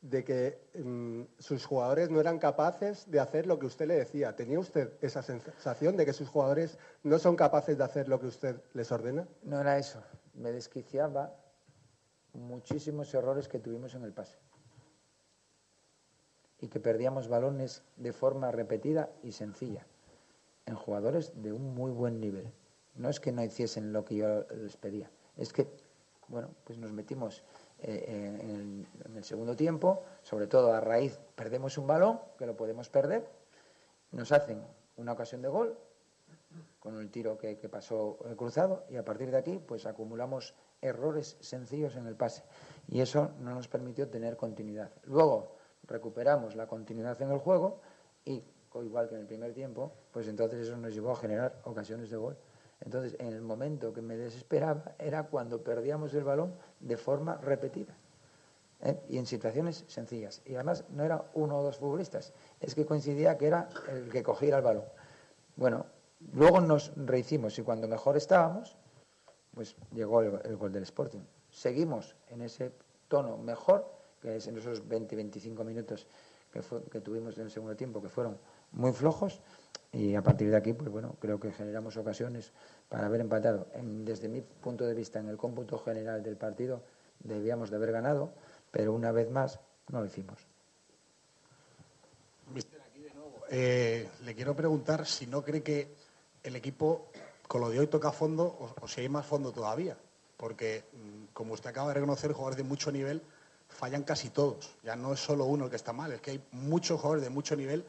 [0.00, 4.36] de que mm, sus jugadores no eran capaces de hacer lo que usted le decía.
[4.36, 8.26] ¿Tenía usted esa sensación de que sus jugadores no son capaces de hacer lo que
[8.26, 9.26] usted les ordena?
[9.42, 10.02] No era eso,
[10.34, 11.34] me desquiciaba
[12.32, 14.38] muchísimos errores que tuvimos en el pase
[16.60, 19.86] y que perdíamos balones de forma repetida y sencilla
[20.68, 22.52] en jugadores de un muy buen nivel.
[22.94, 25.66] No es que no hiciesen lo que yo les pedía, es que,
[26.28, 27.42] bueno, pues nos metimos
[27.78, 28.04] eh,
[28.42, 33.26] en, el, segundo tiempo, sobre todo a raíz, perdemos un balón, que lo podemos perder,
[34.12, 34.62] nos hacen
[34.96, 35.78] una ocasión de gol
[36.80, 40.54] con el tiro que, que pasó eh, cruzado y a partir de aquí pues acumulamos
[40.80, 42.42] errores sencillos en el pase
[42.88, 44.90] y eso no nos permitió tener continuidad.
[45.04, 47.80] Luego recuperamos la continuidad en el juego
[48.24, 48.42] y
[48.82, 52.16] igual que en el primer tiempo, pues entonces eso nos llevó a generar ocasiones de
[52.16, 52.36] gol.
[52.80, 57.96] Entonces, en el momento que me desesperaba era cuando perdíamos el balón de forma repetida
[58.82, 59.00] ¿eh?
[59.08, 60.42] y en situaciones sencillas.
[60.44, 64.22] Y además no era uno o dos futbolistas, es que coincidía que era el que
[64.22, 64.84] cogiera el balón.
[65.56, 65.86] Bueno,
[66.32, 68.76] luego nos rehicimos y cuando mejor estábamos,
[69.54, 71.20] pues llegó el, gol del Sporting.
[71.50, 72.72] Seguimos en ese
[73.08, 76.06] tono mejor, que es en esos 20-25 minutos
[76.90, 78.38] que tuvimos en el segundo tiempo, que fueron
[78.72, 79.40] muy flojos,
[79.92, 82.52] y a partir de aquí, pues bueno, creo que generamos ocasiones
[82.88, 83.68] para haber empatado.
[83.74, 86.82] En- desde mi punto de vista, en el cómputo general del partido,
[87.20, 88.32] debíamos de haber ganado,
[88.70, 89.58] pero una vez más
[89.90, 90.38] no lo hicimos.
[93.50, 95.94] Eh, le quiero preguntar si no cree que
[96.42, 97.08] el equipo
[97.46, 99.96] con lo de hoy toca fondo o, o si hay más fondo todavía.
[100.36, 103.22] Porque, mm, como usted acaba de reconocer, jugadores de mucho nivel
[103.68, 104.76] fallan casi todos.
[104.82, 107.30] Ya no es solo uno el que está mal, es que hay muchos jugadores de
[107.30, 107.84] mucho nivel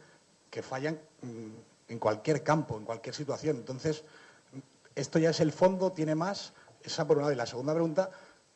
[0.50, 3.58] que fallan mm, en cualquier campo, en cualquier situación.
[3.58, 4.04] Entonces,
[4.96, 6.54] esto ya es el fondo, tiene más.
[6.84, 7.34] Esa por un lado.
[7.34, 8.10] Y la segunda pregunta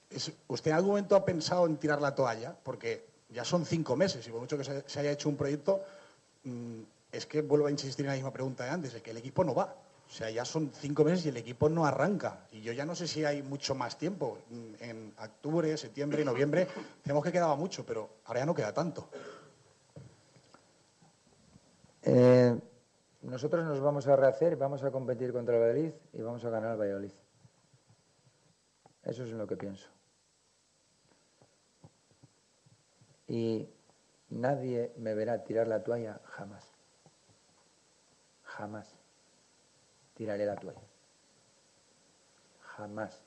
[0.10, 2.56] es, ¿usted en algún momento ha pensado en tirar la toalla?
[2.64, 5.82] Porque ya son cinco meses y por mucho que se, haya hecho un proyecto,
[6.44, 9.18] mm, es que vuelvo a insistir en la misma pregunta de antes, es que el
[9.18, 9.76] equipo no va.
[10.08, 12.46] O sea, ya son cinco meses y el equipo no arranca.
[12.52, 14.38] Y yo ya no sé si hay mucho más tiempo.
[14.50, 19.10] Mm, En octubre, septiembre, noviembre, decíamos que quedaba mucho, pero ahora ya no queda tanto.
[22.04, 22.60] Eh,
[23.22, 26.72] nosotros nos vamos a rehacer, vamos a competir contra el Valladolid y vamos a ganar
[26.72, 27.12] al Valladolid.
[29.04, 29.90] Eso es lo que pienso.
[33.28, 33.70] Y
[34.30, 36.74] nadie me verá tirar la toalla jamás.
[38.44, 38.96] Jamás
[40.14, 40.82] tiraré la toalla.
[42.60, 43.22] Jamás.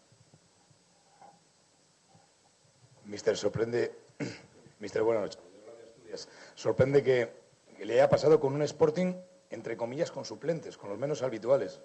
[3.04, 3.94] Mister, sorprende.
[4.80, 6.28] Mister, buenas noches.
[6.54, 7.45] Sorprende que
[7.84, 9.14] le haya pasado con un Sporting
[9.50, 11.80] entre comillas, con suplentes, con los menos habituales.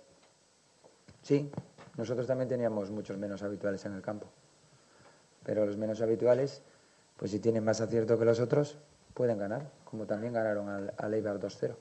[1.22, 1.52] Sí,
[1.98, 4.28] nosotros también teníamos muchos menos habituales en el campo.
[5.44, 6.62] Pero los menos habituales,
[7.18, 8.78] pues si tienen más acierto que los otros,
[9.14, 11.76] pueden ganar, como también ganaron al, al Eibar 2-0.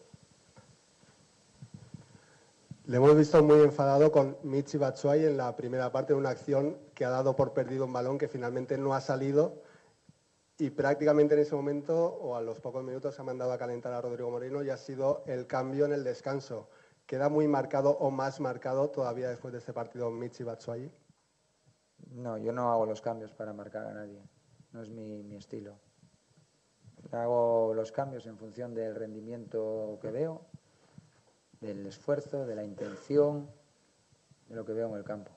[2.86, 6.76] Le hemos visto muy enfadado con Michi Batshuayi en la primera parte, en una acción
[6.94, 9.62] que ha dado por perdido un balón que finalmente no ha salido
[10.60, 14.00] y prácticamente en ese momento o a los pocos minutos ha mandado a calentar a
[14.00, 16.68] Rodrigo Moreno y ha sido el cambio en el descanso.
[17.06, 20.90] Queda muy marcado o más marcado todavía después de este partido Michi Batshuayi.
[22.12, 24.22] No, yo no hago los cambios para marcar a nadie.
[24.72, 25.78] No es mi, mi estilo.
[27.10, 30.42] Hago los cambios en función del rendimiento que veo,
[31.60, 33.50] del esfuerzo, de la intención,
[34.48, 35.32] de lo que veo en el campo.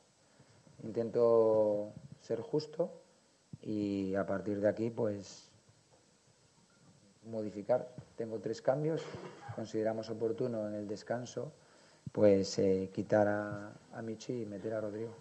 [0.83, 3.02] Intento ser justo
[3.63, 5.49] y a partir de aquí, pues,
[7.25, 7.89] modificar.
[8.15, 9.01] Tengo tres cambios.
[9.55, 11.51] Consideramos oportuno en el descanso,
[12.11, 15.11] pues, eh, quitar a, a Michi y meter a Rodrigo.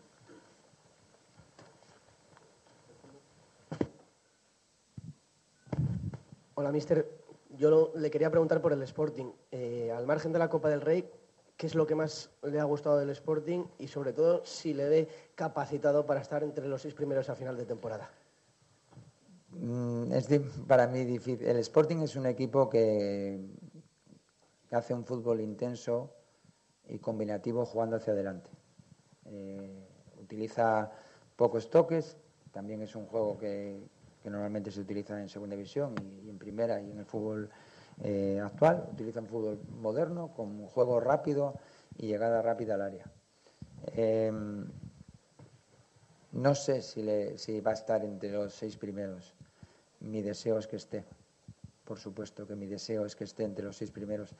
[6.54, 7.22] Hola, mister.
[7.58, 9.30] Yo le quería preguntar por el Sporting.
[9.50, 11.08] Eh, al margen de la Copa del Rey,
[11.56, 13.64] ¿qué es lo que más le ha gustado del Sporting?
[13.78, 17.56] Y sobre todo, si le ve capacitado para estar entre los seis primeros a final
[17.56, 18.10] de temporada.
[19.52, 20.28] Mm, Es
[20.66, 21.46] para mí difícil.
[21.46, 23.40] El Sporting es un equipo que
[24.70, 26.10] hace un fútbol intenso
[26.88, 28.50] y combinativo jugando hacia adelante.
[29.26, 29.86] Eh,
[30.20, 30.90] utiliza
[31.36, 32.16] pocos toques,
[32.52, 33.80] también es un juego que,
[34.24, 37.50] normalmente se utiliza en segunda división y, y en primera y en el fútbol
[38.02, 38.88] eh, actual.
[38.92, 41.56] Utiliza un fútbol moderno con un juego rápido
[41.98, 43.10] y llegada rápida al área.
[43.96, 44.64] Em,
[46.32, 49.34] no sé si, le- si va a estar entre los seis primeros.
[50.02, 51.04] Mi deseo es que esté.
[51.84, 54.34] Por supuesto que mi deseo es que esté entre los seis primeros.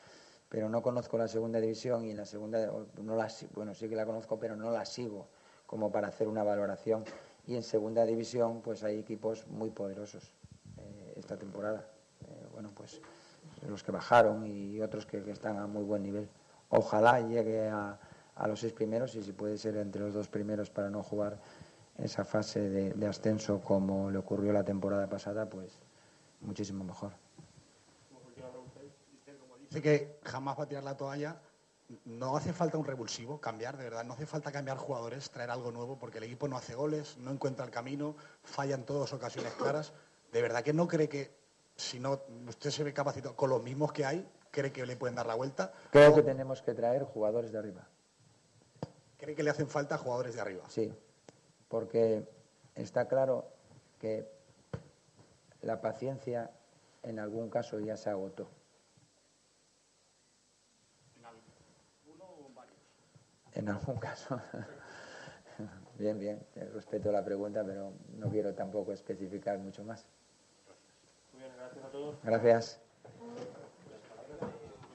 [0.48, 2.70] Pero no conozco la segunda división y la segunda,
[3.00, 5.28] no la, bueno, sí que la conozco, pero no la sigo
[5.66, 7.04] como para hacer una valoración.
[7.46, 10.34] Y en segunda división, pues hay equipos muy poderosos
[10.78, 11.86] eh, esta temporada.
[12.22, 13.00] Eh, bueno, pues
[13.66, 16.28] los que bajaron y otros que, están a muy buen nivel.
[16.68, 17.98] Ojalá llegue a
[18.46, 21.38] los seis primeros y si puede ser entre los dos primeros para no jugar
[21.98, 25.78] esa fase de, de ascenso como le ocurrió la temporada pasada, pues
[26.40, 27.12] muchísimo mejor.
[29.72, 31.40] Dice que jamás va a tirar la toalla.
[32.04, 34.04] No hace falta un revulsivo, cambiar, de verdad.
[34.04, 37.30] No hace falta cambiar jugadores, traer algo nuevo, porque el equipo no hace goles, no
[37.30, 39.92] encuentra el camino, falla en todas ocasiones claras.
[40.30, 41.34] De verdad que no cree que,
[41.76, 45.14] si no usted se ve capacitado con los mismos que hay, cree que le pueden
[45.14, 45.72] dar la vuelta.
[45.90, 47.88] Creo que tenemos que traer jugadores de arriba.
[49.18, 50.64] Cree que le hacen falta jugadores de arriba.
[50.68, 50.92] Sí,
[51.72, 52.28] porque
[52.74, 53.46] está claro
[53.98, 54.28] que
[55.62, 56.50] la paciencia
[57.02, 58.46] en algún caso ya se agotó.
[63.54, 64.38] En algún caso.
[65.98, 70.06] Bien, bien, respeto la pregunta, pero no quiero tampoco especificar mucho más.
[72.24, 72.81] Gracias.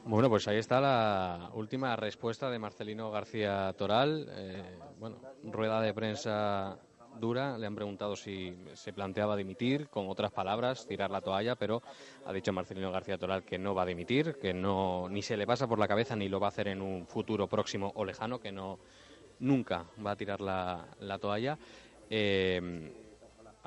[0.09, 4.25] Bueno, pues ahí está la última respuesta de Marcelino García Toral.
[4.31, 4.63] Eh,
[4.97, 6.79] bueno, rueda de prensa
[7.19, 7.57] dura.
[7.57, 11.81] Le han preguntado si se planteaba dimitir, con otras palabras, tirar la toalla, pero
[12.25, 15.45] ha dicho Marcelino García Toral que no va a dimitir, que no ni se le
[15.45, 18.39] pasa por la cabeza ni lo va a hacer en un futuro próximo o lejano,
[18.39, 18.79] que no
[19.39, 21.57] nunca va a tirar la, la toalla.
[22.09, 23.06] Eh,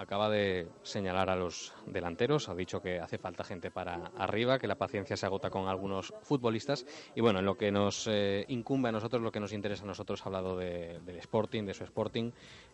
[0.01, 4.67] acaba de señalar a los delanteros, ha dicho que hace falta gente para arriba, que
[4.67, 8.89] la paciencia se agota con algunos futbolistas y bueno, en lo que nos eh, incumbe
[8.89, 11.85] a nosotros, lo que nos interesa a nosotros, ha hablado de- del Sporting, de su
[11.85, 12.31] Sporting,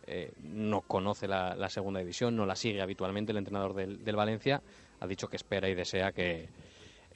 [0.06, 4.62] eh, no conoce la, segunda división, no la sigue habitualmente el entrenador del, del Valencia,
[5.00, 6.48] ha dicho que espera y desea que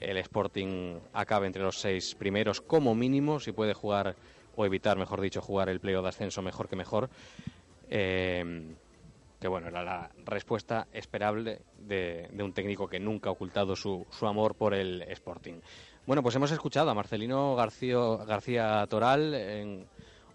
[0.01, 4.17] el Sporting acabe entre los seis primeros como mínimo, si puede jugar
[4.57, 7.09] o evitar, mejor dicho, jugar el playoff de ascenso mejor que mejor.
[7.89, 8.75] Eh,
[9.41, 14.07] que bueno, era la respuesta esperable de, de un técnico que nunca ha ocultado su,
[14.11, 15.61] su amor por el Sporting.
[16.07, 19.87] Bueno, pues hemos escuchado a Marcelino García, García Toral en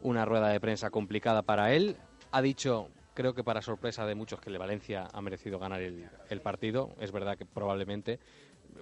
[0.01, 1.97] una rueda de prensa complicada para él.
[2.31, 6.09] Ha dicho, creo que para sorpresa de muchos, que el Valencia ha merecido ganar el,
[6.29, 6.95] el partido.
[6.99, 8.19] Es verdad que probablemente,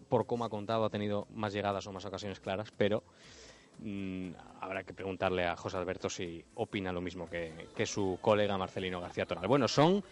[0.08, 3.04] por cómo ha contado, ha tenido más llegadas o más ocasiones claras, pero
[3.80, 4.32] mm,
[4.62, 9.26] habrá que preguntarle a José Alberto si opina lo mismo que, su colega Marcelino García
[9.26, 9.48] Toral.
[9.48, 10.04] Bueno, son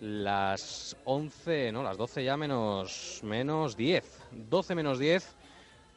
[0.00, 4.04] las 11, no, las 12 ya menos, menos 10.
[4.48, 5.36] 12 menos 10.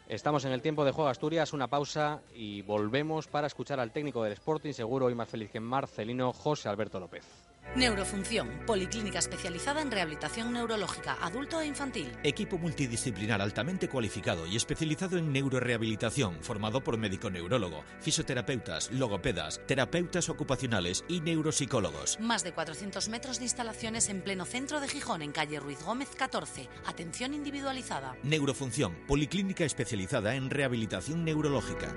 [0.10, 4.24] Estamos en el tiempo de Juego Asturias, una pausa y volvemos para escuchar al técnico
[4.24, 7.43] del Sporting, seguro hoy más feliz que Marcelino, José Alberto López.
[7.76, 12.12] Neurofunción, policlínica especializada en rehabilitación neurológica, adulto e infantil.
[12.22, 20.30] Equipo multidisciplinar altamente cualificado y especializado en neurorehabilitación, formado por médico neurólogo, fisioterapeutas, logopedas, terapeutas
[20.30, 22.20] ocupacionales y neuropsicólogos.
[22.20, 26.10] Más de 400 metros de instalaciones en pleno centro de Gijón, en calle Ruiz Gómez
[26.16, 26.70] 14.
[26.86, 28.16] Atención individualizada.
[28.22, 31.96] Neurofunción, policlínica especializada en rehabilitación neurológica.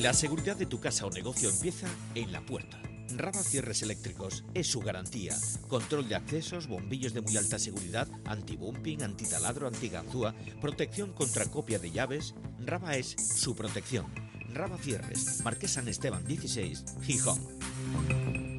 [0.00, 1.86] La seguridad de tu casa o negocio empieza
[2.16, 2.82] en la puerta.
[3.16, 5.36] Raba Cierres Eléctricos es su garantía.
[5.68, 11.90] Control de accesos, bombillos de muy alta seguridad, anti-bumping, antitaladro, antiganzúa, protección contra copia de
[11.90, 12.34] llaves.
[12.60, 14.06] Raba es su protección.
[14.52, 18.51] Raba Cierres, Marqués San Esteban 16, Gijón.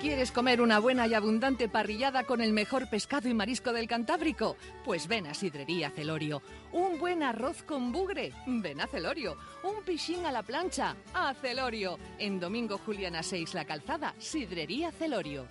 [0.00, 4.56] ¿Quieres comer una buena y abundante parrillada con el mejor pescado y marisco del Cantábrico?
[4.82, 6.40] Pues ven a Sidrería Celorio.
[6.72, 8.32] Un buen arroz con bugre.
[8.46, 9.36] Ven a Celorio.
[9.62, 10.96] Un pichín a la plancha.
[11.12, 11.98] A Celorio.
[12.18, 15.46] En Domingo Juliana 6 La Calzada, Sidrería Celorio.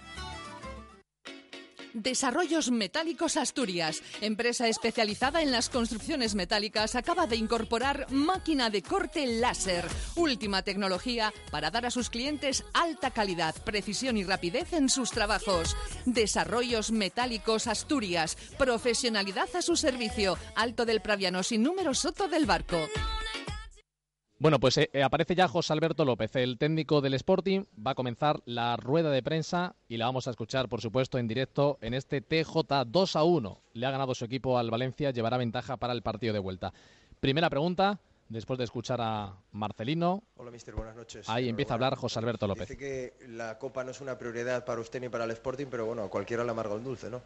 [1.93, 9.25] Desarrollos Metálicos Asturias, empresa especializada en las construcciones metálicas, acaba de incorporar máquina de corte
[9.25, 15.11] láser, última tecnología para dar a sus clientes alta calidad, precisión y rapidez en sus
[15.11, 15.75] trabajos.
[16.05, 22.79] Desarrollos Metálicos Asturias, profesionalidad a su servicio, Alto del Praviano sin número Soto del Barco.
[24.41, 27.65] Bueno, pues eh, eh, aparece ya José Alberto López, el técnico del Sporting.
[27.85, 31.27] Va a comenzar la rueda de prensa y la vamos a escuchar, por supuesto, en
[31.27, 33.61] directo en este TJ 2 a 1.
[33.73, 36.71] Le ha ganado su equipo al Valencia, llevará ventaja para el partido de vuelta.
[37.19, 37.99] Primera pregunta,
[38.29, 40.23] después de escuchar a Marcelino.
[40.37, 41.27] Hola, mister, buenas noches.
[41.27, 42.69] Ahí empieza a hablar José Alberto López.
[42.69, 45.85] Dice que la Copa no es una prioridad para usted ni para el Sporting, pero
[45.85, 47.21] bueno, a cualquiera le amarga un dulce, ¿no?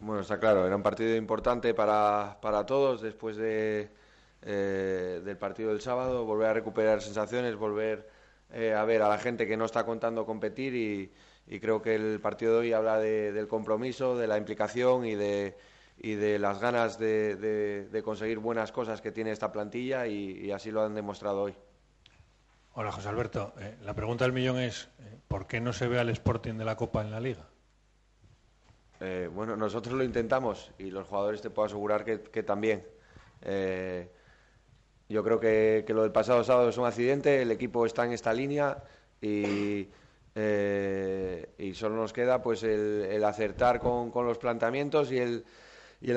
[0.00, 3.88] Bueno, está claro, era un partido importante para, para todos después de,
[4.42, 8.08] eh, del partido del sábado, volver a recuperar sensaciones, volver
[8.52, 11.12] eh, a ver a la gente que no está contando competir y,
[11.46, 15.14] y creo que el partido de hoy habla de- del compromiso, de la implicación y
[15.14, 15.56] de,
[15.98, 20.38] y de las ganas de, de- de conseguir buenas cosas que tiene esta plantilla y,
[20.46, 21.54] y así lo han demostrado hoy.
[22.74, 23.52] Hola, José Alberto.
[23.58, 24.88] Eh, la pregunta del millón es,
[25.28, 27.46] ¿por qué no se ve al Sporting de la Copa en la Liga?
[29.00, 32.86] Eh, bueno, nosotros lo intentamos y los jugadores te puedo asegurar que, que también.
[33.42, 34.10] Eh,
[35.12, 38.32] yo creo que, lo del pasado sábado es un accidente, el equipo está en esta
[38.32, 38.82] línea
[39.20, 39.88] y,
[40.34, 45.44] eh, solo nos queda pues el, acertar con, los planteamientos y el,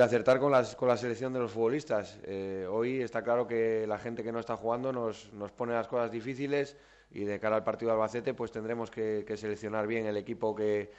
[0.02, 2.20] acertar con, las, con la selección de los futbolistas.
[2.24, 5.88] Eh, hoy está claro que la gente que no está jugando nos, nos pone las
[5.88, 6.78] cosas difíciles
[7.12, 10.90] y de cara al partido de Albacete pues tendremos que, seleccionar bien el equipo que,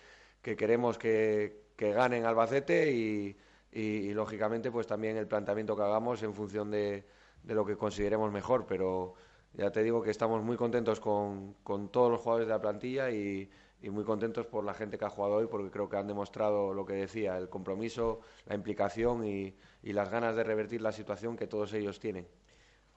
[0.42, 3.36] que queremos que, gane en Albacete y,
[3.72, 7.04] y, y, lógicamente pues también el planteamiento que hagamos en función de,
[7.46, 9.14] de lo que consideremos mejor pero
[9.54, 13.10] ya te digo que estamos muy contentos con, con todos los jugadores de la plantilla
[13.10, 13.48] y,
[13.80, 16.74] y muy contentos por la gente que ha jugado hoy porque creo que han demostrado
[16.74, 21.36] lo que decía el compromiso la implicación y, y las ganas de revertir la situación
[21.36, 22.26] que todos ellos tienen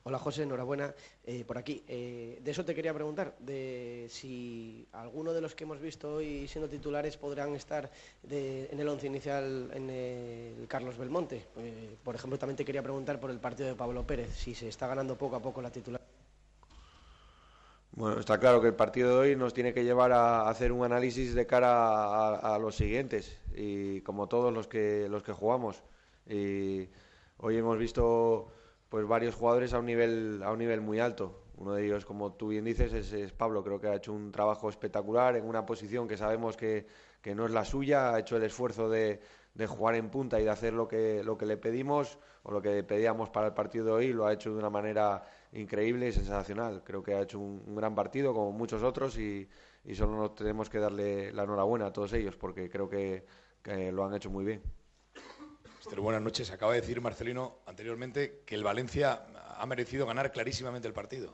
[0.04, 0.94] Hola José, enhorabuena
[1.26, 1.84] eh, por aquí.
[1.88, 3.36] Eh, de eso te quería preguntar,
[4.08, 7.92] si alguno de los que hemos visto hoy siendo titulares podrán estar
[8.30, 11.48] en el once inicial en el Carlos Belmonte.
[11.58, 14.70] Eh, por ejemplo, también te quería preguntar por el partido de Pablo Pérez, si se
[14.70, 16.02] está ganando poco a poco la titular.
[17.92, 20.86] Bueno, está claro que el partido de hoy nos tiene que llevar a hacer un
[20.86, 25.84] análisis de cara a, los siguientes y como todos los que los que jugamos.
[26.26, 28.54] Hoy hemos visto
[28.90, 31.44] pues varios jugadores a un nivel a un nivel muy alto.
[31.58, 33.64] Uno de ellos, como tú bien dices, es, es Pablo.
[33.64, 36.88] Creo que ha hecho un trabajo espectacular en una posición que sabemos que,
[37.22, 38.14] que no es la suya.
[38.14, 39.20] Ha hecho el esfuerzo de,
[39.54, 42.62] de jugar en punta y de hacer lo que, lo que le pedimos o lo
[42.62, 44.14] que pedíamos para el partido de hoy.
[44.14, 46.82] Lo ha hecho de una manera increíble y sensacional.
[46.84, 49.48] Creo que ha hecho un, gran partido, como muchos otros, y,
[49.84, 53.26] y solo nos tenemos que darle la enhorabuena a todos ellos porque creo que,
[53.62, 54.62] que lo han hecho muy bien.
[55.90, 56.52] Mister, buenas noches.
[56.52, 59.26] Acaba de decir Marcelino anteriormente que el Valencia
[59.58, 61.34] ha merecido ganar clarísimamente el partido.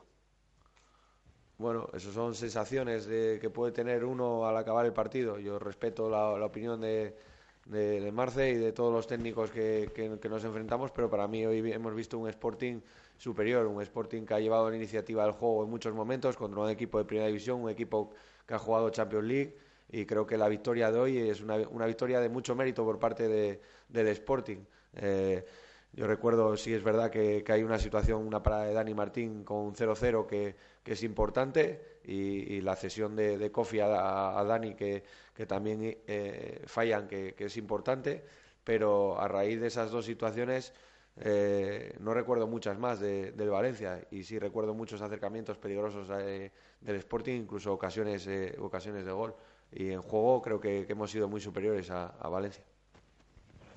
[1.57, 5.39] Bueno, esas son sensaciones de, que puede tener uno al acabar el partido.
[5.39, 7.17] Yo respeto la, opinión de,
[7.65, 11.45] de, Marce y de todos los técnicos que, que- que nos enfrentamos, pero para mí
[11.45, 12.79] hoy hemos visto un Sporting
[13.17, 16.69] superior, un Sporting que ha llevado la iniciativa del juego en muchos momentos contra un
[16.69, 18.11] equipo de primera división, un equipo
[18.47, 19.57] que ha jugado Champions League
[19.89, 22.99] y creo que la victoria de hoy es una, una victoria de mucho mérito por
[22.99, 24.57] parte de, del Sporting.
[24.93, 25.45] Eh,
[25.93, 29.43] yo recuerdo, sí es verdad que, que hay una situación, una parada de Dani Martín
[29.45, 35.03] con 0-0 que, que es importante y, la cesión de, de Kofi a, Dani que,
[35.33, 38.23] que también eh, fallan, que, que es importante,
[38.63, 40.73] pero a raíz de esas dos situaciones
[41.17, 46.95] Eh, no recuerdo muchas más de- del Valencia y sí recuerdo muchos acercamientos peligrosos del
[46.97, 48.27] Sporting, incluso ocasiones,
[48.59, 49.33] ocasiones de gol.
[49.71, 52.63] Y en juego creo que, hemos sido muy superiores a, Valencia.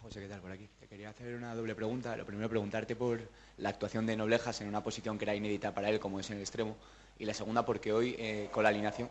[0.03, 0.41] José, ¿qué tal?
[0.41, 0.69] Por aquí.
[0.81, 2.17] Te quería hacer una doble pregunta.
[2.17, 3.21] Lo primero, preguntarte por
[3.59, 6.37] la actuación de Noblejas en una posición que era inédita para él, como es en
[6.37, 6.77] el extremo.
[7.19, 9.11] Y la segunda, porque hoy, eh, con la alineación,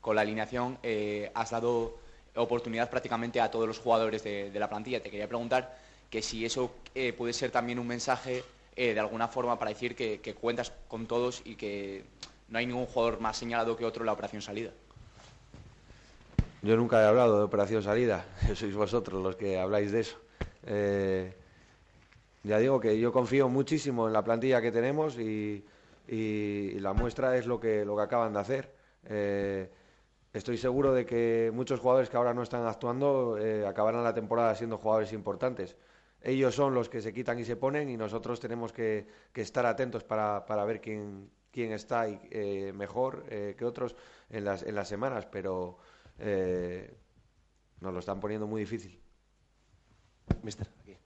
[0.00, 1.98] con la alineación eh, has dado
[2.36, 5.02] oportunidad prácticamente a todos los jugadores de, la plantilla.
[5.02, 5.78] Te quería preguntar
[6.10, 8.44] que si eso eh, puede ser también un mensaje
[8.76, 12.04] de alguna forma para decir que, que cuentas con todos y que
[12.48, 14.72] no hay ningún jugador más señalado que otro en la operación salida.
[16.64, 18.24] Yo nunca he hablado de operación salida,
[18.56, 20.16] sois vosotros los que habláis de eso.
[20.64, 21.36] Eh,
[22.42, 25.62] ya digo que yo confío muchísimo en la plantilla que tenemos y,
[26.08, 28.72] la muestra es lo que, lo que acaban de hacer.
[29.04, 29.70] Eh,
[30.32, 34.54] estoy seguro de que muchos jugadores que ahora no están actuando eh, acabarán la temporada
[34.54, 35.76] siendo jugadores importantes.
[36.22, 39.66] Ellos son los que se quitan y se ponen y nosotros tenemos que, que estar
[39.66, 43.94] atentos para, para ver quién, quién está y, mejor que otros
[44.30, 45.76] en las, en las semanas, pero
[46.18, 46.96] eh,
[47.80, 49.00] nos lo están poniendo muy difícil.
[50.42, 50.96] Mister, aquí.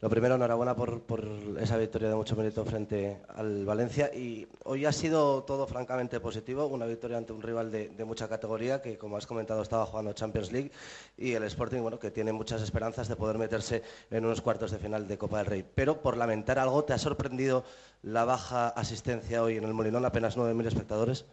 [0.00, 1.26] Lo primero, enhorabuena por, por
[1.58, 4.10] esa victoria de mucho mérito frente al Valencia.
[4.14, 8.28] Y hoy ha sido todo francamente positivo, una victoria ante un rival de, de mucha
[8.28, 10.70] categoría que, como has comentado, estaba jugando Champions League
[11.16, 14.78] y el Sporting, bueno, que tiene muchas esperanzas de poder meterse en unos cuartos de
[14.78, 15.64] final de Copa del Rey.
[15.74, 17.64] Pero por lamentar algo, ¿te ha sorprendido
[18.02, 21.24] la baja asistencia hoy en el Molinón, apenas 9.000 espectadores?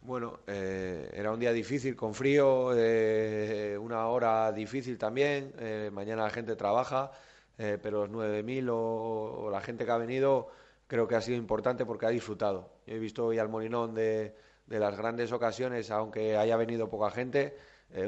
[0.00, 5.52] Bueno, eh, era un día difícil, con frío, eh, una hora difícil también.
[5.58, 7.10] eh, mañana la gente trabaja,
[7.58, 10.48] eh, pero los 9.000 o, o la gente que ha venido
[10.86, 12.70] creo que ha sido importante porque ha disfrutado.
[12.86, 14.34] Yo he visto hoy al Molinón de,
[14.66, 17.56] de las grandes ocasiones, aunque haya venido poca gente,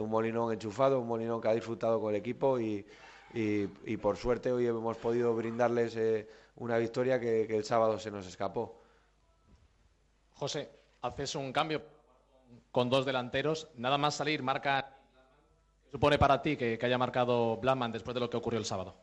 [0.01, 2.87] un Molinón enchufado, un Molinón que ha disfrutado con el equipo y,
[3.35, 5.97] y- por suerte hoy hemos podido brindarles
[6.57, 8.81] una victoria que- que el sábado se nos escapó.
[10.35, 10.71] José,
[11.03, 11.83] haces un cambio
[12.73, 14.97] con dos delanteros, nada más salir, marca.
[15.85, 18.65] ¿Qué supone para ti que, que haya marcado Blackman después de lo que ocurrió el
[18.65, 18.95] sábado?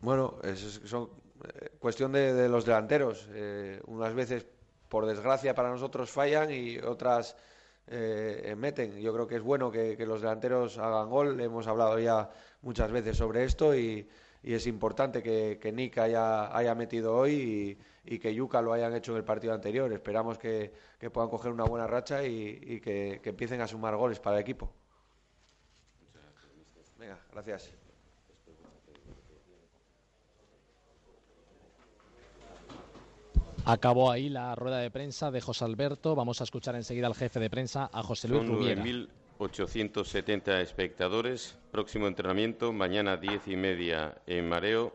[0.00, 3.28] Bueno, es, eh, cuestión de, de los delanteros.
[3.32, 4.46] Eh, unas veces,
[4.88, 7.36] por desgracia para nosotros, fallan y otras
[7.86, 9.00] eh, meten.
[9.00, 11.40] Yo creo que es bueno que, que los delanteros hagan gol.
[11.40, 12.30] Hemos hablado ya
[12.62, 14.08] muchas veces sobre esto y,
[14.42, 18.72] y es importante que, que Nick haya, haya metido hoy y, y que Yuka lo
[18.72, 19.92] hayan hecho en el partido anterior.
[19.92, 23.96] Esperamos que, que puedan coger una buena racha y, y que, que empiecen a sumar
[23.96, 24.72] goles para el equipo.
[26.98, 27.72] Venga, gracias.
[33.66, 36.14] Acabó ahí la rueda de prensa de José Alberto.
[36.14, 38.82] Vamos a escuchar enseguida al jefe de prensa, a José Luis Rubiera.
[39.40, 41.56] 9.870 espectadores.
[41.70, 44.94] Próximo entrenamiento, mañana 10 y media en Mareo.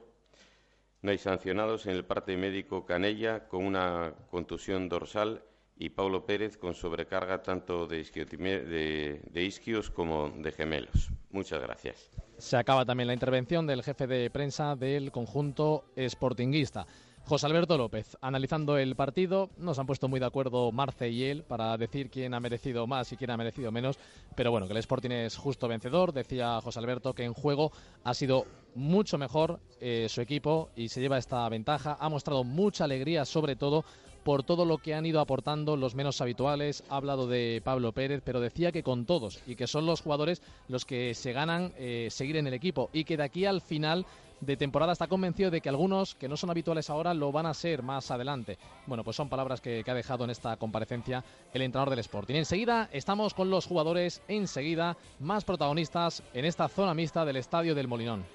[1.01, 5.41] No hay sancionados en el parte médico Canella con una contusión dorsal
[5.77, 11.09] y Paulo Pérez con sobrecarga tanto de, isquiotime- de- de isquios como de gemelos.
[11.31, 12.11] Muchas gracias.
[12.37, 16.85] Se acaba también la intervención del jefe de prensa del conjunto sportinguista.
[17.27, 21.41] José Alberto López, analizando el partido, nos han puesto muy de acuerdo Marce y él
[21.41, 23.97] para decir quién ha merecido más y quién ha merecido menos,
[24.35, 27.71] pero bueno, que el Sporting es justo vencedor, decía José Alberto que en juego
[28.03, 28.45] ha sido
[28.75, 33.55] mucho mejor eh, su equipo y se lleva esta ventaja, ha mostrado mucha alegría sobre
[33.55, 33.85] todo
[34.23, 36.83] por todo lo que han ido aportando los menos habituales.
[36.89, 40.41] Ha hablado de Pablo Pérez, pero decía que con todos y que son los jugadores
[40.67, 44.03] los que se ganan eh, seguir en el equipo y que de aquí al final
[44.41, 47.53] de temporada está convencido de que algunos que no son habituales ahora lo van a
[47.53, 48.57] ser más adelante.
[48.85, 51.23] Bueno, pues son palabras que, ha dejado en esta comparecencia
[51.53, 52.35] el entrenador del Sporting.
[52.35, 57.87] Enseguida estamos con los jugadores, enseguida más protagonistas en esta zona mixta del Estadio del
[57.87, 58.25] Molinón.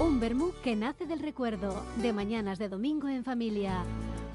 [0.00, 3.84] Un vermú que nace del recuerdo, de mañanas de domingo en familia.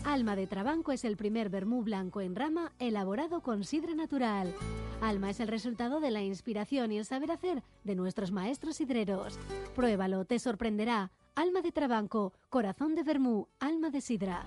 [0.04, 4.54] Alma de Trabanco es el primer vermú blanco en rama elaborado con sidra natural.
[5.02, 9.38] Alma es el resultado de la inspiración y el saber hacer de nuestros maestros sidreros.
[9.76, 11.12] Pruébalo, te sorprenderá.
[11.36, 14.45] Alma de Trabanco, corazón de vermú, alma de sidra.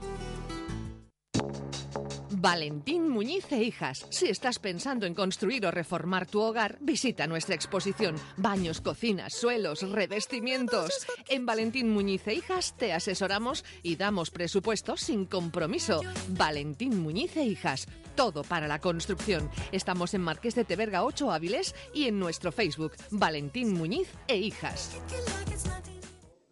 [2.42, 4.04] Valentín Muñiz e Hijas.
[4.10, 8.16] Si estás pensando en construir o reformar tu hogar, visita nuestra exposición.
[8.36, 11.06] Baños, cocinas, suelos, revestimientos.
[11.28, 16.00] En Valentín Muñiz e Hijas te asesoramos y damos presupuesto sin compromiso.
[16.30, 17.86] Valentín Muñiz e Hijas.
[18.16, 19.48] Todo para la construcción.
[19.70, 24.98] Estamos en Marqués de Teberga 8 Áviles y en nuestro Facebook Valentín Muñiz e Hijas.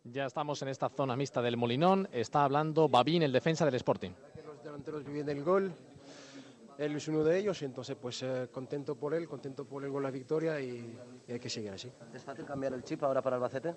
[0.04, 2.08] Ya estamos en esta zona mixta del Molinón.
[2.12, 4.10] Está hablando Babín, el defensa del Sporting.
[4.80, 5.72] Delanteros viven del gol.
[6.78, 10.02] él es uno de ellos, entonces pues eh, contento por él, contento por él con
[10.02, 11.92] la victoria y, y hay que seguir así.
[12.14, 13.74] ¿Es fácil cambiar el chip ahora para Albacete?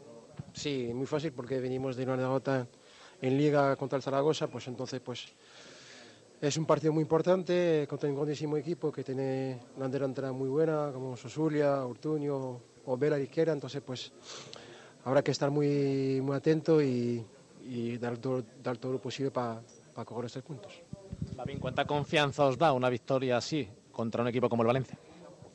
[0.53, 2.65] Sí, muy fácil porque venimos de una derrota
[3.21, 5.27] en Liga contra el Zaragoza, pues entonces pues
[6.39, 10.91] es un partido muy importante contra un grandísimo equipo que tiene una delantera muy buena
[10.93, 14.13] como Sosulia, Ortuño o Vela a la izquierda, entonces pues
[15.03, 17.25] habrá que estar muy, muy atento y,
[17.65, 19.61] y dar, todo, dar todo lo posible para
[20.05, 20.82] coger estos puntos.
[21.43, 24.97] Babín, ¿cuánta confianza os da una victoria así contra un equipo como el Valencia?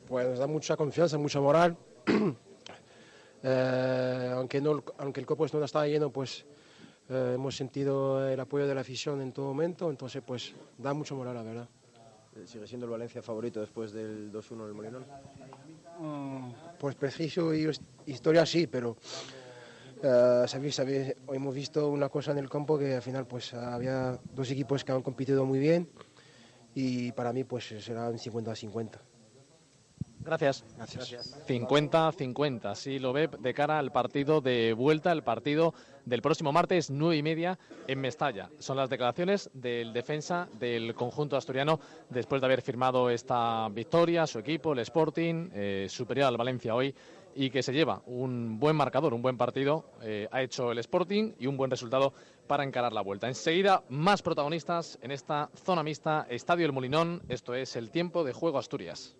[0.07, 1.75] Pues nos da mucha confianza, mucha moral.
[3.41, 6.45] Eh, aunque, no, aunque el copo no estaba lleno, pues
[7.07, 11.15] eh, hemos sentido el apoyo de la afición en todo momento, entonces pues da mucha
[11.15, 11.69] moral, la verdad.
[12.45, 15.05] ¿Sigue siendo el Valencia favorito después del 2-1 del Molinón?
[16.77, 18.97] Pues preciso y his- historia sí, pero
[20.01, 23.53] eh, sabéis, sabéis, hoy hemos visto una cosa en el campo que al final pues
[23.53, 25.89] había dos equipos que han competido muy bien
[26.73, 28.99] y para mí pues será un 50-50.
[30.21, 30.65] Gracias.
[30.75, 31.47] Gracias.
[31.47, 35.73] 50-50, así lo ve de cara al partido de vuelta, el partido
[36.05, 38.49] del próximo martes, 9 y media, en Mestalla.
[38.59, 41.79] Son las declaraciones del defensa del conjunto asturiano
[42.09, 46.93] después de haber firmado esta victoria, su equipo, el Sporting, eh, superior al Valencia hoy,
[47.35, 49.85] y que se lleva un buen marcador, un buen partido.
[50.01, 52.13] eh, ha hecho el Sporting y un buen resultado
[52.47, 53.27] para encarar la vuelta.
[53.27, 57.21] Enseguida, más protagonistas en esta zona mixta, Estadio El Molinón.
[57.29, 59.15] Esto es el tiempo de juego Asturias.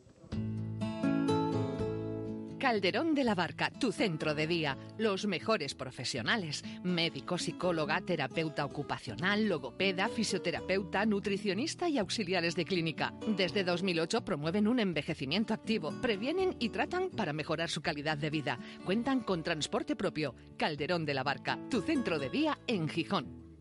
[2.60, 4.78] Calderón de la Barca, tu centro de día.
[4.97, 6.64] Los mejores profesionales.
[6.84, 13.14] Médico, psicóloga, terapeuta ocupacional, logopeda, fisioterapeuta, nutricionista y auxiliares de clínica.
[13.26, 18.60] Desde 2008 promueven un envejecimiento activo, previenen y tratan para mejorar su calidad de vida.
[18.84, 20.36] Cuentan con transporte propio.
[20.57, 23.57] Calderón de la Barca, tu centro de día en Gijón.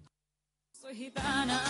[0.72, 1.62] Soy gitana.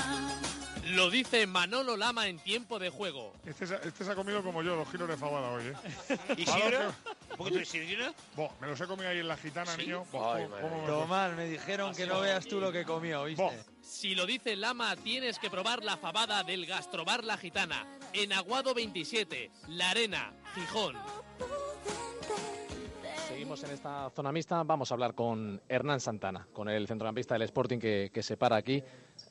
[0.91, 3.34] Lo dice Manolo Lama en tiempo de juego.
[3.45, 6.18] Este se, este se ha comido como yo dos kilos de fabada hoy, ¿eh?
[6.36, 6.95] ¿Isidro?
[7.32, 8.14] ¿Un poquito de Isidro?
[8.61, 10.05] me los he comido ahí en la gitana, niño.
[10.11, 10.89] Bo, Ay, cómo- madre cómo me.
[10.89, 13.62] Tomás, me dijeron que no veas tú lo que comió, ¿oíste?
[13.82, 17.86] Si lo dice Lama, tienes que probar la fabada del Gastrobar La Gitana.
[18.12, 20.97] En Aguado 27, La Arena, Gijón.
[23.28, 24.62] Seguimos en esta zona mixta.
[24.62, 28.57] Vamos a hablar con Hernán Santana, con el centrocampista del Sporting que, que se para
[28.57, 28.82] aquí.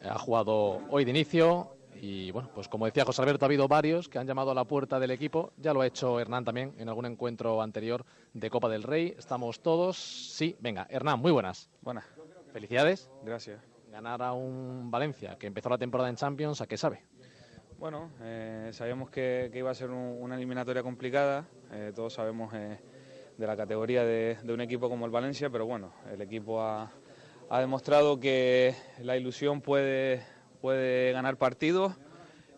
[0.03, 4.07] Ha jugado hoy de inicio y, bueno, pues como decía José Alberto, ha habido varios
[4.07, 5.51] que han llamado a la puerta del equipo.
[5.57, 9.15] Ya lo ha hecho Hernán también en algún encuentro anterior de Copa del Rey.
[9.17, 9.97] Estamos todos.
[9.97, 11.69] Sí, venga, Hernán, muy buenas.
[11.81, 12.05] Buenas.
[12.53, 13.09] Felicidades.
[13.23, 13.59] Gracias.
[13.91, 17.01] Ganar a un Valencia que empezó la temporada en Champions, ¿a qué sabe?
[17.79, 21.45] Bueno, eh, sabíamos que, que iba a ser un- una eliminatoria complicada.
[21.71, 22.79] eh, todos sabemos eh,
[23.37, 26.91] de la categoría de, de un equipo como el Valencia, pero bueno, el equipo ha,
[27.49, 30.21] ha demostrado que la ilusión puede,
[30.61, 31.93] puede ganar partidos.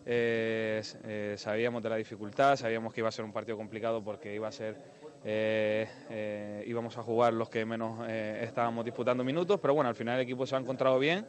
[0.06, 4.34] Eh, eh, sabíamos de la dificultad, sabíamos que iba a ser un partido complicado porque
[4.34, 4.76] iba a ser
[5.22, 10.22] eh, íbamos a jugar los que menos estábamos disputando minutos, pero bueno, al final el
[10.22, 11.26] equipo se ha encontrado bien.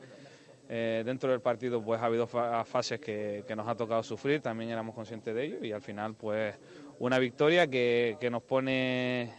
[0.68, 4.96] Dentro del partido pues ha habido fa- fases que, nos ha tocado sufrir, también éramos
[4.96, 6.56] conscientes de ello y al final pues
[6.98, 9.34] una victoria que, que nos pone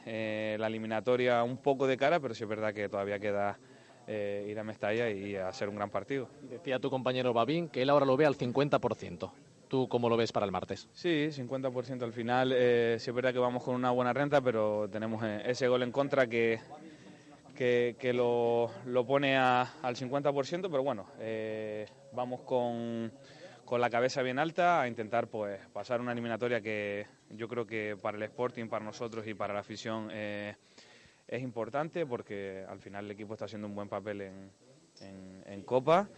[0.59, 3.59] la eliminatoria un poco de cara, pero sí es verdad que todavía queda
[4.07, 6.29] eh, ir a Mestalla y hacer un gran partido.
[6.43, 9.33] Decía tu compañero Babín que él ahora lo ve al 50%.
[9.69, 10.89] ¿Tú cómo lo ves para el martes?
[10.93, 12.53] Sí, 50% al final.
[12.55, 15.83] Eh, sí es verdad que vamos con una buena renta, pero tenemos eh, ese gol
[15.83, 16.61] en contra que,
[17.57, 23.11] que, que lo, lo pone a- al 50%, pero bueno, eh, vamos con,
[23.65, 27.97] con la cabeza bien alta a intentar pues pasar una eliminatoria que yo creo que
[28.01, 30.55] para el Sporting, para nosotros y para la afición eh,
[31.33, 34.51] es importante porque al final el equipo está haciendo un buen papel en,
[35.01, 36.09] en- en Copa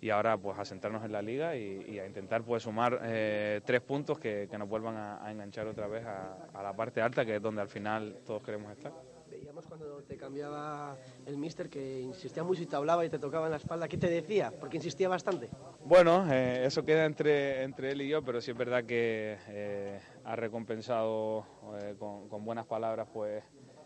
[0.00, 3.60] y ahora pues a centrarnos en la liga y, y a intentar pues sumar eh,
[3.64, 7.00] tres puntos que, que nos vuelvan a, a enganchar otra vez a, a la parte
[7.02, 8.92] alta que es donde al final todos queremos estar.
[9.30, 10.96] Veíamos cuando te cambiaba
[11.26, 13.88] el mister que insistía mucho y te hablaba y te tocaba en la espalda.
[13.88, 14.52] ¿Qué te decía?
[14.58, 15.48] Porque insistía bastante.
[15.84, 20.00] Bueno, eh, eso queda entre, entre él y yo, pero sí es verdad que eh,
[20.24, 21.46] ha recompensado
[21.80, 23.42] eh, con, con buenas palabras pues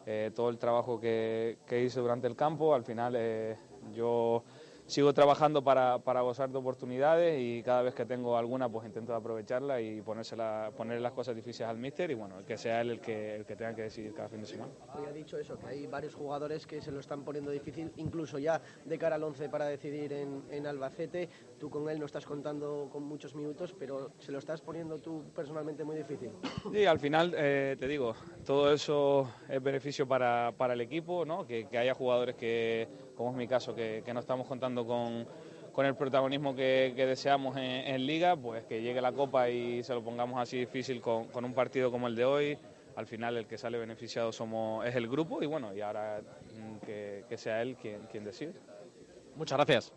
[0.06, 2.74] eh, todo el trabajo que, que hice durante el campo.
[2.74, 3.56] Al final eh,
[3.92, 4.44] yo
[4.86, 9.14] sigo trabajando para, para gozar de oportunidades y cada vez que tengo alguna pues intento
[9.14, 13.00] aprovecharla y ponérsela, poner las cosas difíciles al míster y bueno, que sea él el
[13.00, 14.70] que, el que tenga que decidir cada fin de semana.
[14.94, 18.60] Ha dicho eso, que hay varios jugadores que se lo están poniendo difícil, incluso ya
[18.84, 21.28] de cara al 11 para decidir en, en Albacete.
[21.58, 25.24] Tú con él no estás contando con muchos minutos, pero se lo estás poniendo tú
[25.34, 26.30] personalmente muy difícil.
[26.72, 31.46] Sí, al final, eh, te digo, todo eso es beneficio para, para el equipo, ¿no?
[31.46, 35.26] que, haya jugadores que, como es mi caso, que, no estamos contando con,
[35.72, 40.02] con el protagonismo que, deseamos en, Liga, pues que llegue la Copa y se lo
[40.02, 42.58] pongamos así difícil con, con un partido como el de hoy.
[42.96, 47.24] Al final el que sale beneficiado es el grupo y bueno, y ahora mm, que,
[47.28, 48.54] que sea él quien, quien decide.
[49.36, 49.92] Muchas gracias.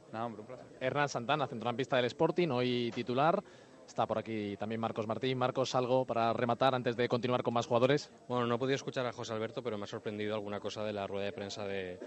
[0.81, 3.41] Hernán Santana, centrocampista del Sporting, hoy titular.
[3.87, 5.37] Está por aquí también Marcos Martín.
[5.37, 8.11] Marcos, algo para rematar antes de continuar con más jugadores.
[8.27, 10.91] Bueno, no he podido escuchar a José Alberto, pero me ha sorprendido alguna cosa de
[10.91, 11.97] la rueda de prensa de,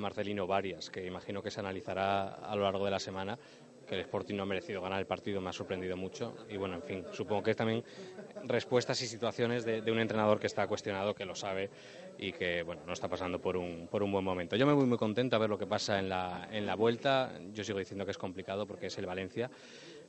[0.00, 3.38] Marcelino Varias, que imagino que se analizará a lo largo de la semana.
[3.86, 6.34] Que el Sporting no ha merecido ganar el partido me ha sorprendido mucho.
[6.48, 7.84] Y bueno, en fin, supongo que es también
[8.44, 11.70] respuestas y situaciones de un entrenador que está cuestionado, que lo sabe
[12.24, 14.56] y que bueno, no está pasando por un, por un buen momento.
[14.56, 17.32] Yo me voy muy contento a ver lo que pasa en la, en la vuelta.
[17.52, 19.50] Yo sigo diciendo que es complicado porque es el Valencia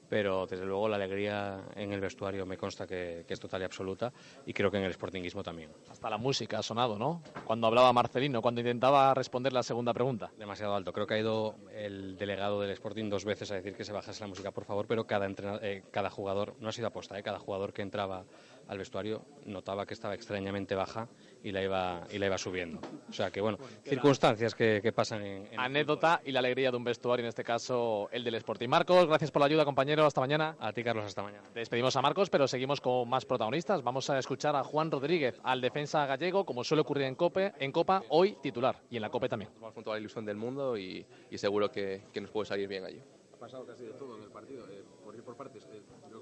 [0.08, 3.66] pero desde luego la alegría en el vestuario me consta que, que, es total y
[3.66, 4.14] absoluta
[4.46, 5.72] y creo que en el sportinguismo también.
[5.90, 7.24] Hasta la música ha sonado, ¿no?
[7.46, 10.32] Cuando hablaba Marcelino, cuando intentaba responder la segunda pregunta.
[10.38, 10.94] Demasiado alto.
[10.94, 14.22] Creo que ha ido el delegado del Sporting dos veces a decir que se bajase
[14.22, 15.28] la música, por favor, pero cada,
[15.62, 17.24] eh, cada jugador, no ha sido aposta, ¿eh?
[17.24, 18.26] cada jugador que entraba
[18.68, 21.08] al vestuario notaba que estaba extrañamente baja
[21.44, 22.80] y la iba, y la iba subiendo.
[23.10, 26.78] O sea que, bueno, circunstancias que, que pasan en, en Anécdota y la alegría de
[26.78, 28.68] un vestuario, en este caso el del Sporting.
[28.68, 30.06] Marcos, gracias por la ayuda, compañero.
[30.06, 30.56] Hasta mañana.
[30.60, 31.44] A ti, Carlos, hasta mañana.
[31.54, 33.84] Despedimos a Marcos, pero seguimos con más protagonistas.
[33.84, 37.72] Vamos a escuchar a Juan Rodríguez, al defensa gallego, como suele ocurrir en, Cope, en
[37.72, 39.52] Copa, hoy titular y en la Copa también.
[39.56, 42.68] Vamos con toda la ilusión del mundo y, y seguro que, que, nos puede salir
[42.68, 43.02] bien allí.
[43.34, 45.68] Ha pasado casi de todo en el partido, eh, por ir por partes.
[45.72, 45.82] Eh,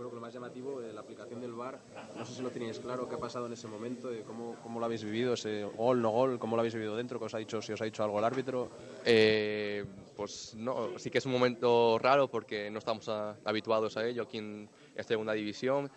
[0.09, 1.79] que lo más llamativo la aplicación del VAR.
[2.17, 4.85] No sé si lo teníais claro qué ha pasado en ese momento, cómo, cómo, lo
[4.85, 7.61] habéis vivido, ese gol, no gol, cómo lo habéis vivido dentro, ¿Qué os ha dicho,
[7.61, 8.69] si os ha dicho algo el árbitro.
[9.05, 9.85] Eh,
[10.15, 13.09] pues no, sí que es un momento raro porque no estamos
[13.43, 14.69] habituados a ello aquí en
[15.03, 15.89] segunda división.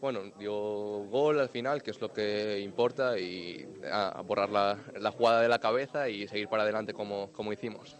[0.00, 5.10] Bueno, dio gol al final, que es lo que importa, y a, borrar la, la,
[5.10, 7.96] jugada de la cabeza y seguir para adelante como, como hicimos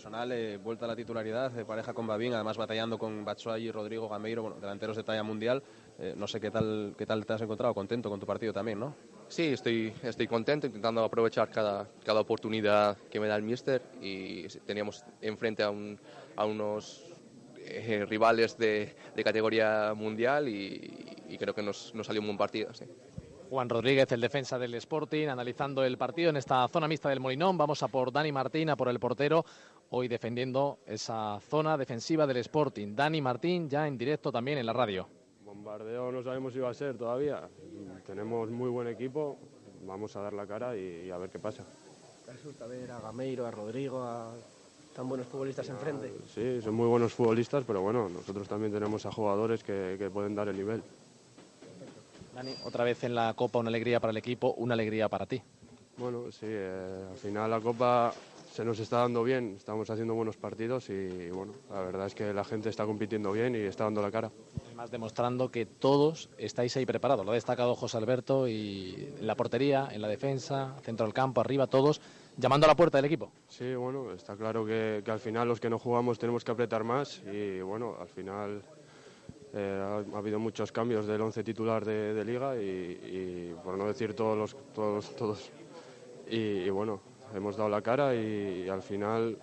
[0.00, 3.70] personal, eh, vuelta a la titularidad, de pareja con Babín, además batallando con Batshuayi y
[3.70, 5.62] Rodrigo Gameiro, bueno, delanteros de talla mundial.
[5.98, 8.80] Eh, no sé qué tal, qué tal te has encontrado, contento con tu partido también,
[8.80, 8.96] ¿no?
[9.28, 14.48] Sí, estoy, estoy contento, intentando aprovechar cada, cada oportunidad que me da el míster y
[14.64, 16.00] teníamos enfrente a, un,
[16.34, 17.04] a unos
[17.58, 22.38] eh, rivales de, de, categoría mundial y, y creo que nos, nos, salió un buen
[22.38, 22.72] partido.
[22.72, 22.86] Sí.
[23.50, 27.58] Juan Rodríguez, el defensa del Sporting, analizando el partido en esta zona mixta del Molinón.
[27.58, 29.44] Vamos a por Dani Martín, a por el portero,
[29.90, 32.94] hoy defendiendo esa zona defensiva del Sporting.
[32.94, 35.06] Dani Martín ya en directo también en la radio.
[35.44, 37.48] Bombardeo no sabemos si va a ser todavía.
[38.06, 39.36] Tenemos muy buen equipo,
[39.86, 41.64] vamos a dar la cara y, y a ver qué pasa.
[42.26, 44.32] Resulta ver a Gameiro, a Rodrigo, a
[44.94, 46.12] tan buenos futbolistas Ah, enfrente.
[46.32, 50.34] Sí, son muy buenos futbolistas, pero bueno, nosotros también tenemos a jugadores que, que pueden
[50.36, 50.82] dar el nivel.
[52.34, 55.42] Dani, otra vez en la Copa, una alegría para el equipo, una alegría para ti.
[55.96, 58.14] Bueno, sí, eh, al final la Copa
[58.50, 62.32] se nos está dando bien, estamos haciendo buenos partidos y, bueno, la verdad es que
[62.34, 64.30] la gente está compitiendo bien y está dando la cara.
[64.66, 69.36] Además demostrando que todos estáis ahí preparados, lo ha destacado José Alberto y en la
[69.36, 72.00] portería, en la defensa, centro del campo, arriba, todos
[72.36, 73.30] llamando a la puerta del equipo.
[73.48, 76.82] Sí, bueno, está claro que, que al final los que no jugamos tenemos que apretar
[76.82, 78.62] más y bueno, al final
[79.54, 83.78] eh, ha, ha, habido muchos cambios del once titular de, de liga y, y, por
[83.78, 85.50] no decir todos los todos todos
[86.28, 89.38] y, y bueno hemos dado la cara y, al final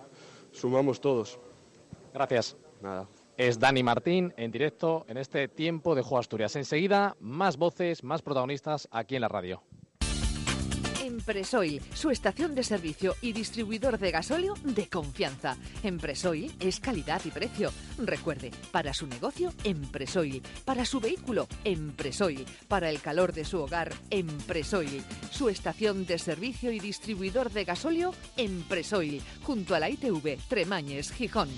[0.52, 1.38] sumamos todos.
[2.12, 2.56] Gracias.
[2.80, 3.06] Nada.
[3.36, 6.56] Es Dani Martín en directo en este tiempo de Juego Asturias.
[6.56, 9.62] Enseguida, más voces, más protagonistas aquí en la radio.
[11.28, 15.58] Empresoil, su estación de servicio y distribuidor de gasóleo de confianza.
[15.82, 17.70] Empresoil es calidad y precio.
[17.98, 20.42] Recuerde, para su negocio, Empresoil.
[20.64, 22.46] Para su vehículo, Empresoil.
[22.66, 25.04] Para el calor de su hogar, Empresoil.
[25.30, 29.20] Su estación de servicio y distribuidor de gasóleo, Empresoil.
[29.42, 31.50] Junto a la ITV, Tremañes, Gijón.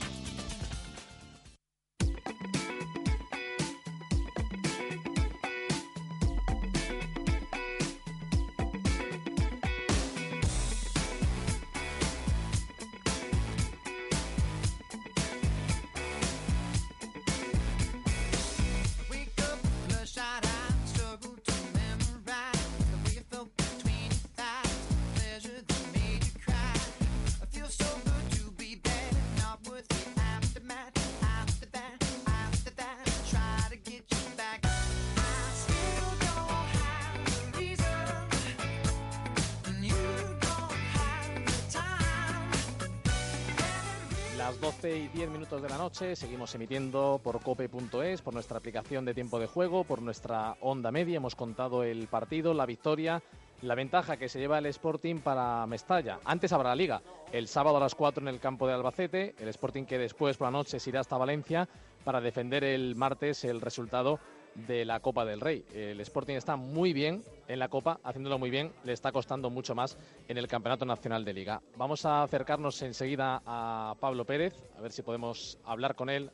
[45.50, 49.82] Minutos de la noche seguimos emitiendo por cope.es, por nuestra aplicación de tiempo de juego,
[49.82, 51.16] por nuestra onda media.
[51.16, 53.20] Hemos contado el partido, la victoria
[53.62, 56.20] la ventaja que se lleva el Sporting para Mestalla.
[56.24, 59.48] Antes habrá la Liga, el sábado a las 4 en el campo de Albacete, el
[59.48, 61.68] Sporting que después por la noche se irá hasta Valencia
[62.04, 64.18] para defender el martes el resultado
[64.66, 65.64] de la Copa del Rey.
[65.74, 69.74] El Sporting está muy bien en la Copa, haciéndolo muy bien, le está costando mucho
[69.74, 69.96] más
[70.28, 71.62] en el Campeonato Nacional de Liga.
[71.76, 76.30] Vamos a acercarnos enseguida a Pablo Pérez, a ver si podemos hablar con él.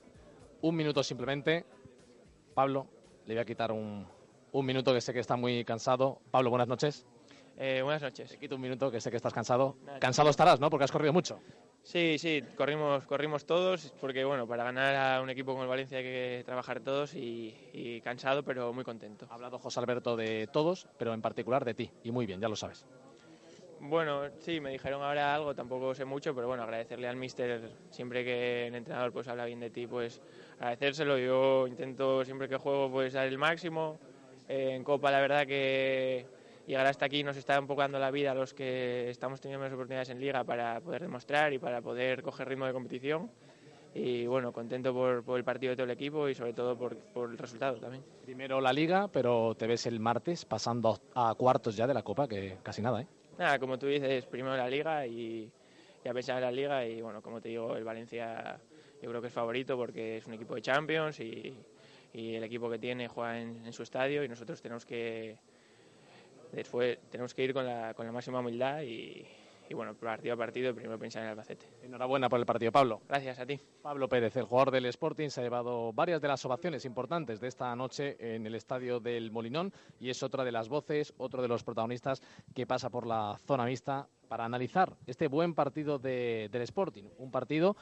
[0.62, 1.64] Un minuto simplemente.
[2.54, 2.86] Pablo,
[3.26, 4.06] le voy a quitar un,
[4.52, 6.20] un minuto que sé que está muy cansado.
[6.30, 7.06] Pablo, buenas noches.
[7.58, 8.30] Eh, buenas noches.
[8.30, 9.76] Te quito un minuto que sé que estás cansado.
[9.84, 10.68] Nada, Cansado estarás, ¿no?
[10.70, 11.38] Porque has corrido mucho.
[11.86, 15.98] Sí, sí, corrimos, corrimos todos, porque bueno, para ganar a un equipo como el Valencia
[15.98, 19.24] hay que trabajar todos y, y cansado, pero muy contento.
[19.30, 21.92] Ha hablado José Alberto de todos, pero en particular de ti.
[22.02, 22.84] Y muy bien, ya lo sabes.
[23.78, 28.24] Bueno, sí, me dijeron ahora algo, tampoco sé mucho, pero bueno, agradecerle al míster siempre
[28.24, 30.20] que el entrenador pues habla bien de ti, pues
[30.58, 31.18] agradecérselo.
[31.18, 34.00] Yo intento siempre que juego pues dar el máximo.
[34.48, 36.26] Eh, en Copa la verdad que
[36.66, 39.62] llegar hasta aquí nos está un poco dando la vida a los que estamos teniendo
[39.62, 43.30] menos oportunidades en Liga para poder demostrar y para poder coger ritmo de competición.
[43.94, 46.96] Y bueno, contento por, por el partido de todo el equipo y sobre todo por,
[46.96, 48.04] por el resultado también.
[48.22, 52.28] Primero la Liga, pero te ves el martes pasando a cuartos ya de la Copa,
[52.28, 53.06] que casi nada, ¿eh?
[53.38, 55.50] Nada, como tú dices, primero la Liga y,
[56.04, 58.58] y a pesar de la Liga y bueno, como te digo, el Valencia
[59.00, 61.56] yo creo que es favorito porque es un equipo de Champions y,
[62.12, 65.38] y el equipo que tiene juega en, en su estadio y nosotros tenemos que
[66.56, 69.24] después tenemos que ir con la, con la máxima humildad y,
[69.68, 71.66] y bueno, partido a partido primero pensar en Albacete.
[71.82, 73.00] Enhorabuena por el partido, Pablo.
[73.08, 73.58] Gracias a ti.
[73.82, 77.48] Pablo Pérez, el jugador del Sporting, se ha llevado varias de las ovaciones importantes de
[77.48, 81.48] esta noche en el estadio del Molinón y es otra de las voces, otro de
[81.48, 82.22] los protagonistas
[82.54, 87.04] que pasa por la zona mixta para analizar este buen partido de- del Sporting.
[87.18, 87.76] Un partido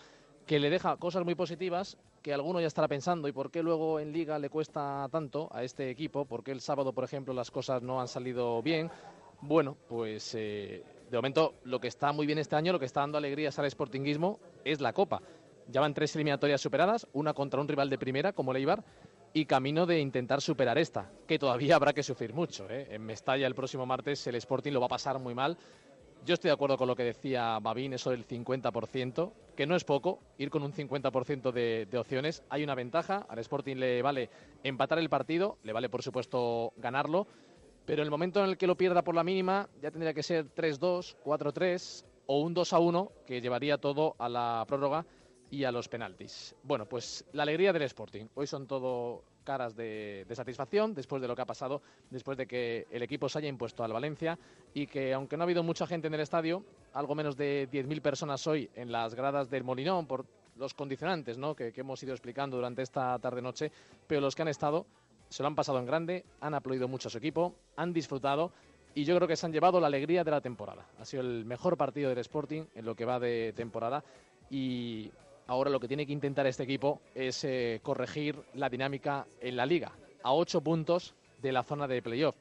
[0.46, 4.00] que le deja cosas muy positivas que alguno ya estará pensando y por qué luego
[4.00, 7.50] en liga le cuesta tanto a este equipo, por qué el sábado, por ejemplo, las
[7.50, 8.90] cosas no han salido bien.
[9.42, 13.00] Bueno, pues eh, de momento lo que está muy bien este año, lo que está
[13.00, 15.20] dando alegrías al sportinguismo es la Copa.
[15.68, 18.84] Ya van tres eliminatorias superadas, una contra un rival de primera como el Eibar
[19.34, 22.70] y camino de intentar superar esta, que todavía habrá que sufrir mucho.
[22.70, 22.86] ¿eh?
[22.90, 25.58] En Mestalla el próximo martes el Sporting lo va a pasar muy mal.
[26.24, 29.84] Yo estoy de acuerdo con lo que decía Babín, eso del 50%, que no es
[29.84, 32.42] poco, ir con un 50% de, de opciones.
[32.48, 34.30] Hay una ventaja, al Sporting le vale
[34.62, 37.26] empatar el partido, le vale por supuesto ganarlo,
[37.84, 40.22] pero en el momento en el que lo pierda por la mínima ya tendría que
[40.22, 45.04] ser 3-2, 4-3 o un 2-1 que llevaría todo a la prórroga
[45.50, 46.56] y a los penaltis.
[46.62, 48.28] Bueno, pues la alegría del Sporting.
[48.34, 52.46] Hoy son todo caras de, de satisfacción después de lo que ha pasado, después de
[52.46, 54.38] que el equipo se haya impuesto al Valencia
[54.72, 56.64] y que aunque no ha habido mucha gente en el estadio,
[56.94, 60.26] algo menos de 10.000 personas hoy en las gradas del Molinón por
[60.56, 61.54] los condicionantes ¿no?
[61.54, 63.70] que, que hemos ido explicando durante esta tarde-noche,
[64.06, 64.86] pero los que han estado
[65.28, 68.52] se lo han pasado en grande, han aplaudido mucho a su equipo, han disfrutado
[68.94, 70.86] y yo creo que se han llevado la alegría de la temporada.
[71.00, 74.04] Ha sido el mejor partido del Sporting en lo que va de temporada
[74.50, 75.10] y
[75.46, 79.66] ahora lo que tiene que intentar este equipo es eh, corregir la dinámica en la
[79.66, 79.92] liga,
[80.22, 82.36] a ocho puntos de la zona de playoff.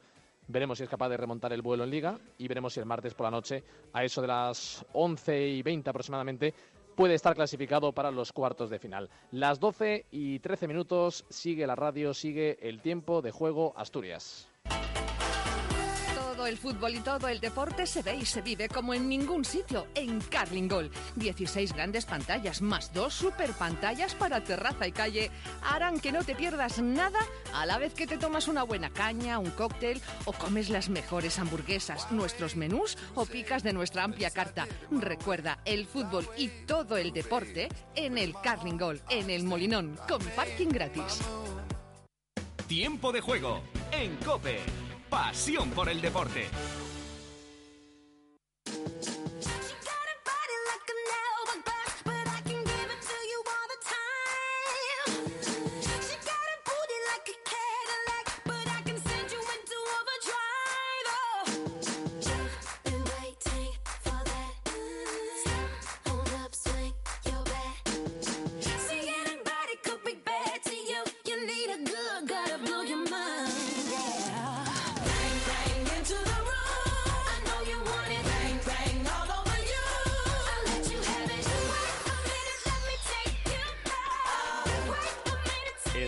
[0.48, 3.14] Veremos si es capaz de remontar el vuelo en liga y veremos si el martes
[3.14, 6.54] por la noche, a eso de las 11 y 20 aproximadamente,
[6.96, 9.10] puede estar clasificado para los cuartos de final.
[9.32, 14.53] Las 12 y 13 minutos sigue la radio, sigue el tiempo de juego Asturias.
[16.46, 19.88] El fútbol y todo el deporte se ve y se vive como en ningún sitio,
[19.96, 20.92] en Carling Gol.
[21.16, 25.32] 16 grandes pantallas más dos super pantallas para terraza y calle
[25.64, 27.20] harán que no te pierdas nada
[27.54, 31.40] a la vez que te tomas una buena caña, un cóctel o comes las mejores
[31.40, 34.68] hamburguesas, nuestros menús o picas de nuestra amplia carta.
[34.92, 40.22] Recuerda, el fútbol y todo el deporte en el Carling Gol, en el Molinón, con
[40.36, 41.22] parking gratis.
[42.68, 44.60] Tiempo de juego en Cope.
[45.14, 46.50] Pasión por el deporte.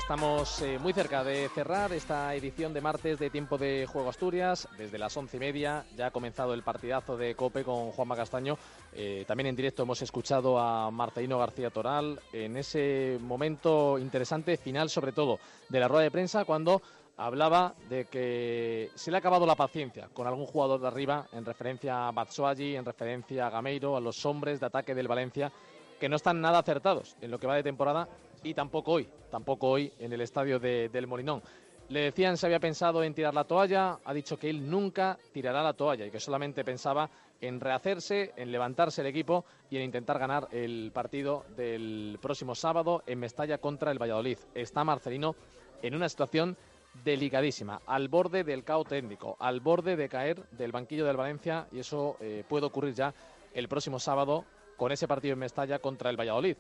[0.06, 4.68] Estamos eh, muy cerca de cerrar esta edición de martes de Tiempo de Juego Asturias.
[4.78, 8.56] Desde las once y media ya ha comenzado el partidazo de Cope con Juanma Castaño.
[8.94, 14.92] Eh, también en directo hemos escuchado a Marcelino García Toral en ese momento interesante final,
[14.92, 15.40] sobre todo
[15.70, 16.84] de la rueda de prensa, cuando
[17.18, 21.46] hablaba de que se le ha acabado la paciencia con algún jugador de arriba, en
[21.46, 25.52] referencia a Batshuayi, en referencia a Gameiro, a los hombres de ataque del Valencia,
[26.00, 28.08] que no están nada acertados en lo que va de temporada
[28.46, 31.42] y tampoco hoy, tampoco hoy en el estadio de- del Molinón.
[31.90, 35.62] Le decían si había pensado en tirar la toalla, ha dicho que él nunca tirará
[35.62, 37.10] la toalla y que solamente pensaba
[37.42, 43.04] en rehacerse, en levantarse el equipo y en intentar ganar el partido del próximo sábado
[43.06, 44.40] en Mestalla contra el Valladolid.
[44.56, 45.36] Está Marcelino
[45.84, 46.58] en una situación
[47.04, 51.80] delicadísima, al borde del caos técnico, al borde de caer del banquillo del Valencia y
[51.80, 53.14] eso eh, puede ocurrir ya
[53.54, 54.46] el próximo sábado
[54.78, 56.56] con ese partido en Mestalla contra el Valladolid.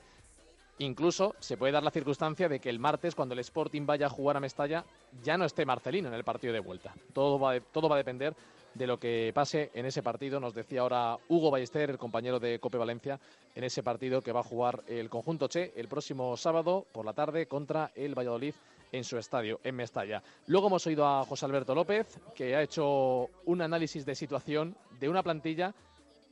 [0.79, 4.09] Incluso se puede dar la circunstancia de que el martes, cuando el Sporting vaya a
[4.09, 4.83] jugar a Mestalla,
[5.23, 6.93] ya no esté Marcelino en el partido de vuelta.
[7.13, 8.35] Todo va, a- depender
[8.73, 10.39] de lo que pase en ese partido.
[10.41, 13.17] Nos decía ahora Hugo Ballester, el compañero de Cope Valencia,
[13.55, 17.13] en ese partido que va a jugar el conjunto Che el próximo sábado por la
[17.13, 18.53] tarde contra el Valladolid
[18.91, 20.21] en su estadio, en Mestalla.
[20.47, 25.07] Luego hemos oído a José Alberto López, que ha hecho un análisis de situación de
[25.07, 25.73] una plantilla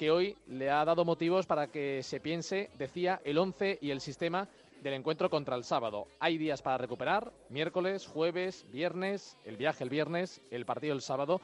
[0.03, 4.01] que hoy le ha dado motivos para que se piense, decía, el 11 y el
[4.01, 4.49] sistema
[4.81, 6.07] del encuentro contra el sábado.
[6.19, 11.39] Hay días para recuperar, miércoles, jueves, viernes, el viaje el viernes, el partido el sábado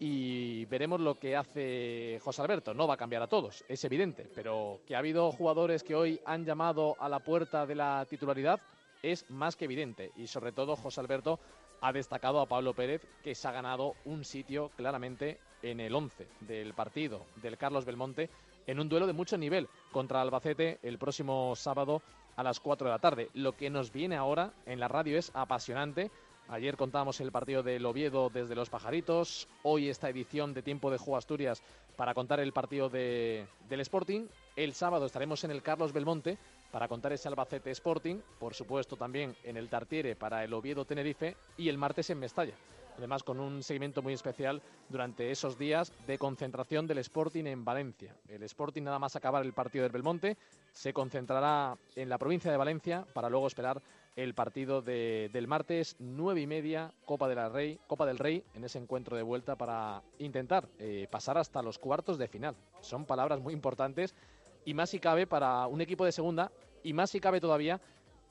[0.00, 2.74] y veremos lo que hace José Alberto.
[2.74, 6.20] No va a cambiar a todos, es evidente, pero que ha habido jugadores que hoy
[6.26, 8.58] han llamado a la puerta de la titularidad
[9.04, 11.38] es más que evidente y sobre todo José Alberto
[11.80, 16.26] ha destacado a Pablo Pérez que se ha ganado un sitio claramente en el 11
[16.40, 18.30] del partido del Carlos Belmonte
[18.66, 22.02] en un duelo de mucho nivel contra Albacete el próximo sábado
[22.36, 23.28] a las 4 de la tarde.
[23.34, 26.10] Lo que nos viene ahora en la radio es apasionante.
[26.48, 29.48] Ayer contábamos el partido del Oviedo desde Los Pajaritos.
[29.64, 31.60] Hoy esta edición de Tiempo de Juego Asturias
[31.96, 34.26] para contar el partido de- del Sporting.
[34.54, 36.38] El sábado estaremos en el Carlos Belmonte
[36.70, 38.18] para contar ese Albacete Sporting.
[38.38, 41.36] Por supuesto también en el Tartiere para el Oviedo Tenerife.
[41.56, 42.54] Y el martes en Mestalla.
[42.96, 48.16] Además, con un seguimiento muy especial durante esos días de concentración del Sporting en Valencia.
[48.28, 50.36] El Sporting, nada más acabar el partido del Belmonte,
[50.72, 53.82] se concentrará en la provincia de Valencia para luego esperar
[54.16, 58.42] el partido de- del martes, nueve y media, Copa, de la Rey, Copa del Rey,
[58.54, 62.56] en ese encuentro de vuelta para intentar eh, pasar hasta los cuartos de final.
[62.80, 64.14] Son palabras muy importantes
[64.64, 66.50] y más si cabe para un equipo de segunda
[66.82, 67.78] y más si cabe todavía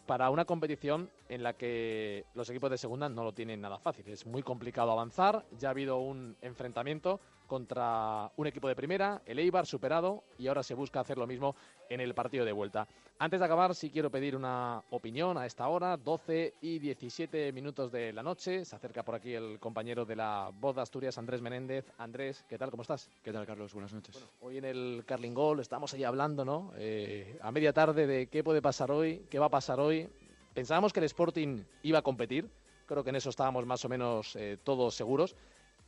[0.06, 4.08] para una competición en la que los equipos de segunda no lo tienen nada fácil.
[4.08, 5.46] Es muy complicado avanzar.
[5.58, 10.64] Ya ha habido un enfrentamiento contra un equipo de primera, el Eibar superado, y ahora
[10.64, 11.56] se busca hacer lo mismo
[11.90, 12.88] en el partido de vuelta.
[13.18, 17.92] Antes de acabar, sí quiero pedir una opinión a esta hora, 12 y 17 minutos
[17.92, 18.66] de la noche.
[18.66, 21.86] Se acerca por aquí el compañero de la voz de Asturias, Andrés Menéndez.
[21.98, 22.72] Andrés, ¿qué tal?
[22.72, 23.10] ¿Cómo estás?
[23.24, 23.74] ¿Qué tal, Carlos?
[23.74, 24.22] Buenas noches.
[24.42, 26.74] Hoy en el Carling Gol estamos ahí hablando, ¿no?
[26.76, 30.10] Eh, a media tarde de qué puede pasar hoy, qué va a pasar hoy.
[30.54, 32.50] Pensábamos que el Sporting iba a competir,
[32.86, 35.36] creo que en eso estábamos más o menos eh, todos seguros,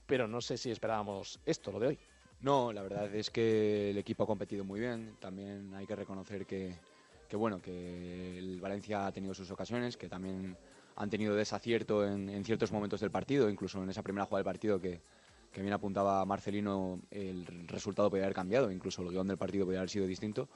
[0.07, 1.99] pero no sé si esperábamos esto, lo de hoy.
[2.41, 5.15] No, la verdad es que el equipo ha competido muy bien.
[5.19, 6.73] También hay que reconocer que,
[7.27, 10.55] que, bueno, que el Valencia ha tenido sus ocasiones, que también
[10.95, 14.79] han tenido desacierto en, ciertos momentos del partido, incluso en esa primera jugada del partido
[14.79, 15.01] que,
[15.51, 19.81] que bien apuntaba Marcelino, el resultado podría haber cambiado, incluso el guion del partido podría
[19.81, 20.47] haber sido distinto.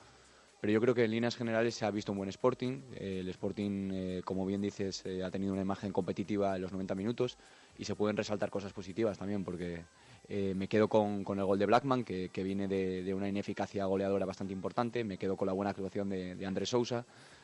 [0.61, 2.83] Pero yo creo que en líneas generales se ha visto un buen Sporting.
[2.95, 6.93] El Sporting, eh, como bien dices, eh, ha tenido una imagen competitiva en los 90
[6.93, 7.39] minutos
[7.82, 9.82] y se pueden resaltar cosas positivas también, porque
[10.29, 13.27] eh, me quedo con, con el gol de Blackman, que, que viene de, de una
[13.27, 15.03] ineficacia goleadora bastante importante.
[15.03, 17.03] Me quedo con la buena actuación de, de Andrés Sousa,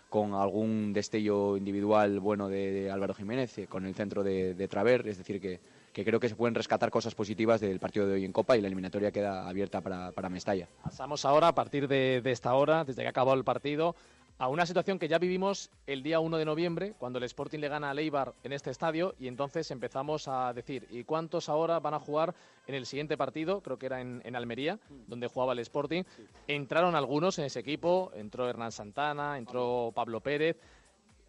[0.09, 5.07] con algún destello individual bueno de, de Álvaro Jiménez, eh, con el centro de, Traver.
[5.07, 5.59] Es decir, que,
[5.91, 8.61] que creo que se pueden rescatar cosas positivas del partido de hoy en Copa y
[8.61, 10.67] la eliminatoria queda abierta para, para Mestalla.
[10.83, 13.95] Pasamos ahora, a partir de esta hora, desde que ha acabado el partido,
[14.39, 17.69] a una situación que ya vivimos el día 1 de noviembre, cuando el Sporting le
[17.69, 21.95] gana a Leibar en este estadio, y entonces empezamos a decir, ¿y cuántos ahora van
[21.95, 22.35] a jugar
[22.67, 23.61] en el siguiente partido?
[23.61, 26.03] Creo que era en, Almería, donde jugaba el Sporting.
[26.47, 30.57] Entraron algunos en ese equipo, entró Hernán Santana, entró Pablo Pérez,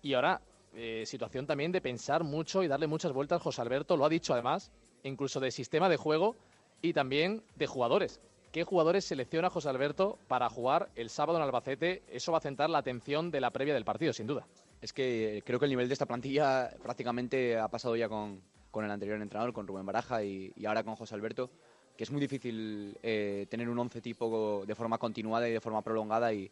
[0.02, 0.42] y ahora
[0.74, 3.40] eh, situación también de pensar mucho y darle muchas vueltas.
[3.40, 4.70] José Alberto lo ha dicho además,
[5.02, 6.36] incluso de sistema de juego
[6.82, 8.20] y también de jugadores.
[8.52, 12.02] ¿Qué jugadores selecciona José Alberto para jugar el sábado en Albacete?
[12.10, 14.46] Eso va a centrar la atención de la previa del partido, sin duda.
[14.80, 18.40] Es que creo que el nivel de esta plantilla prácticamente ha pasado ya con,
[18.70, 21.50] con el anterior entrenador, con Rubén Baraja y, ahora con José Alberto,
[21.94, 25.82] que es muy difícil eh, tener un once tipo de forma continuada y de forma
[25.82, 26.50] prolongada y,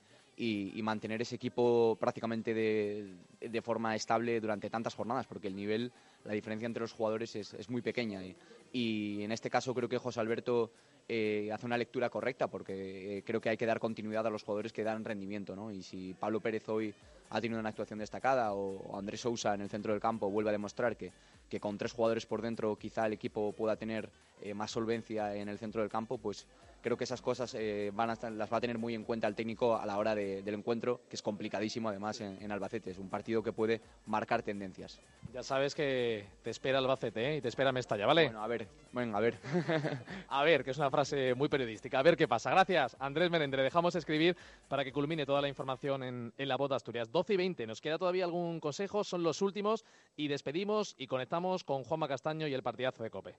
[0.83, 5.91] mantener ese equipo prácticamente de, de forma estable durante tantas jornadas, porque el nivel,
[6.25, 8.21] la diferencia entre los jugadores es, muy pequeña.
[8.71, 10.73] Y en este caso creo que José Alberto
[11.09, 14.43] eh, hace una lectura correcta, porque eh, creo que hay que dar continuidad a los
[14.43, 15.55] jugadores que dan rendimiento.
[15.55, 15.71] ¿no?
[15.71, 16.95] Y si Pablo Pérez hoy
[17.31, 20.51] ha tenido una actuación destacada o, o Andrés Sousa en el centro del campo vuelve
[20.51, 21.13] a demostrar que,
[21.49, 24.11] que con tres jugadores por dentro quizá el equipo pueda tener
[24.43, 26.47] eh, más solvencia en el centro del campo, pues
[26.83, 29.27] creo que esas cosas eh, van a estar- las va a tener muy en cuenta
[29.27, 32.91] el técnico a la hora de- del encuentro, que es complicadísimo además en, en Albacete.
[32.91, 35.01] Es un partido que puede marcar tendencias.
[35.33, 37.37] Ya sabes que te espera Albacete ¿eh?
[37.39, 38.25] y te espera Mestalla, ¿vale?
[38.25, 39.37] Bueno, a ver, venga, a ver.
[40.29, 41.99] a ver, que es una frase muy periodística.
[41.99, 42.51] A ver qué pasa.
[42.51, 43.63] Gracias, Andrés Merendre.
[43.63, 44.37] Dejamos escribir
[44.69, 47.11] para que culmine toda la información en, en la voz de Asturias.
[47.11, 47.67] 12 y 20.
[47.67, 49.03] ¿Nos queda todavía algún consejo?
[49.03, 49.85] Son los últimos.
[50.17, 53.35] Y despedimos y conectamos con Juanma Castaño y el partidazo de Cope.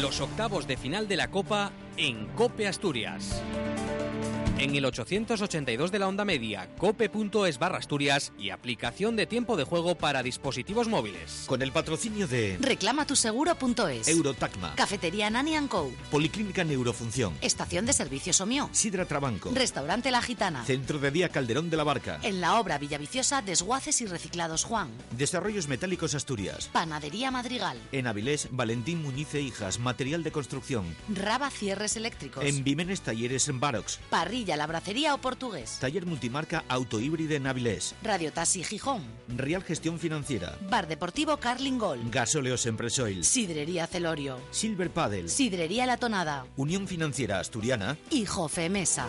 [0.00, 3.42] Los octavos de final de la Copa en Cope Asturias.
[4.56, 9.64] En el 882 de la onda media, cope.es barra Asturias y aplicación de tiempo de
[9.64, 11.42] juego para dispositivos móviles.
[11.48, 14.06] Con el patrocinio de Reclamatuseguro.es.
[14.06, 15.90] Eurotacma, Cafetería Nani Co.
[16.08, 18.68] Policlínica Neurofunción, Estación de servicios Omio.
[18.70, 20.64] Sidra Trabanco, Restaurante La Gitana.
[20.64, 24.88] Centro de Día Calderón de la Barca, En la obra Villaviciosa, Desguaces y Reciclados Juan.
[25.18, 26.70] Desarrollos Metálicos Asturias.
[26.72, 27.76] Panadería Madrigal.
[27.90, 30.84] En Avilés, Valentín Muñiz e Hijas, material de construcción.
[31.12, 32.44] Raba Cierres Eléctricos.
[32.44, 33.98] En Vimenes Talleres en Barox.
[34.10, 35.78] Parrilla La Bracería o Portugués.
[35.80, 37.94] Taller multimarca autohíbride en Avilés.
[38.02, 39.02] Radio Taxi Gijón.
[39.28, 40.56] Real Gestión Financiera.
[40.68, 42.00] Bar Deportivo Carling Gol.
[42.10, 43.24] Gasóleos Empresoil.
[43.24, 44.38] Sidrería Celorio.
[44.50, 45.28] Silver Paddle.
[45.28, 46.46] Sidrería La Tonada.
[46.56, 47.96] Unión Financiera Asturiana.
[48.10, 49.08] Y Jofe Mesa.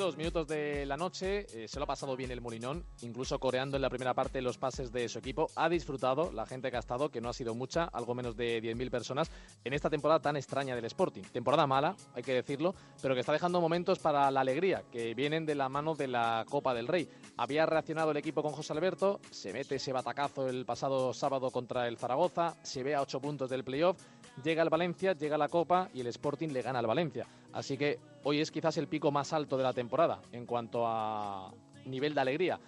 [0.00, 1.46] 22 minutos de la noche.
[1.52, 4.56] eh, se lo ha pasado bien el Molinón, incluso coreando en la primera parte los
[4.56, 5.50] pases de su equipo.
[5.56, 8.62] Ha disfrutado la gente que ha estado, que no ha sido mucha, algo menos de
[8.62, 9.30] 10.000 personas,
[9.62, 11.20] en esta temporada tan extraña del Sporting.
[11.30, 15.44] Temporada mala, hay que decirlo, pero que está dejando momentos para la alegría, que vienen
[15.44, 17.06] de la mano de la Copa del Rey.
[17.36, 21.86] Había reaccionado el equipo con José Alberto, se mete ese batacazo el pasado sábado contra
[21.86, 24.00] el Zaragoza, se ve a 8 puntos del playoff,
[24.42, 27.26] llega el Valencia, llega la Copa y el Sporting le gana al Valencia.
[27.52, 31.52] Así que hoy es quizás el pico más alto de la temporada en cuanto a
[31.86, 32.60] nivel de alegría.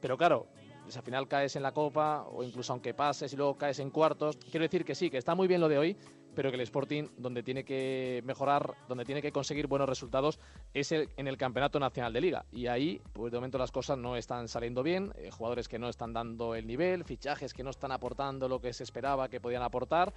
[0.00, 0.46] Pero claro,
[0.96, 4.36] al final caes en la Copa o incluso aunque pases y luego caes en cuartos,
[4.36, 5.96] quiero decir que sí, que está muy bien lo de hoy,
[6.34, 10.38] pero que el Sporting donde tiene que mejorar, donde tiene que conseguir buenos resultados
[10.72, 12.44] es en el Campeonato Nacional de Liga.
[12.50, 15.88] Y ahí, pues de momento las cosas no están saliendo bien, eh, jugadores que no
[15.88, 19.62] están dando el nivel, fichajes que no están aportando lo que se esperaba que podían
[19.62, 20.12] aportar.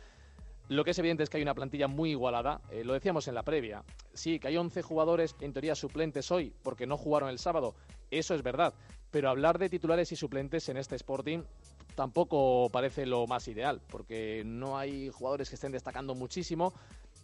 [0.67, 2.61] Lo que es evidente es que hay una plantilla muy igualada.
[2.71, 3.83] eh, lo decíamos en la previa.
[4.13, 7.75] Sí, que hay 11 jugadores en teoría suplentes hoy porque no jugaron el sábado.
[8.09, 8.73] Eso es verdad.
[9.11, 11.43] Pero hablar de titulares y suplentes en este Sporting
[11.93, 16.73] tampoco parece lo más ideal porque no hay jugadores que estén destacando muchísimo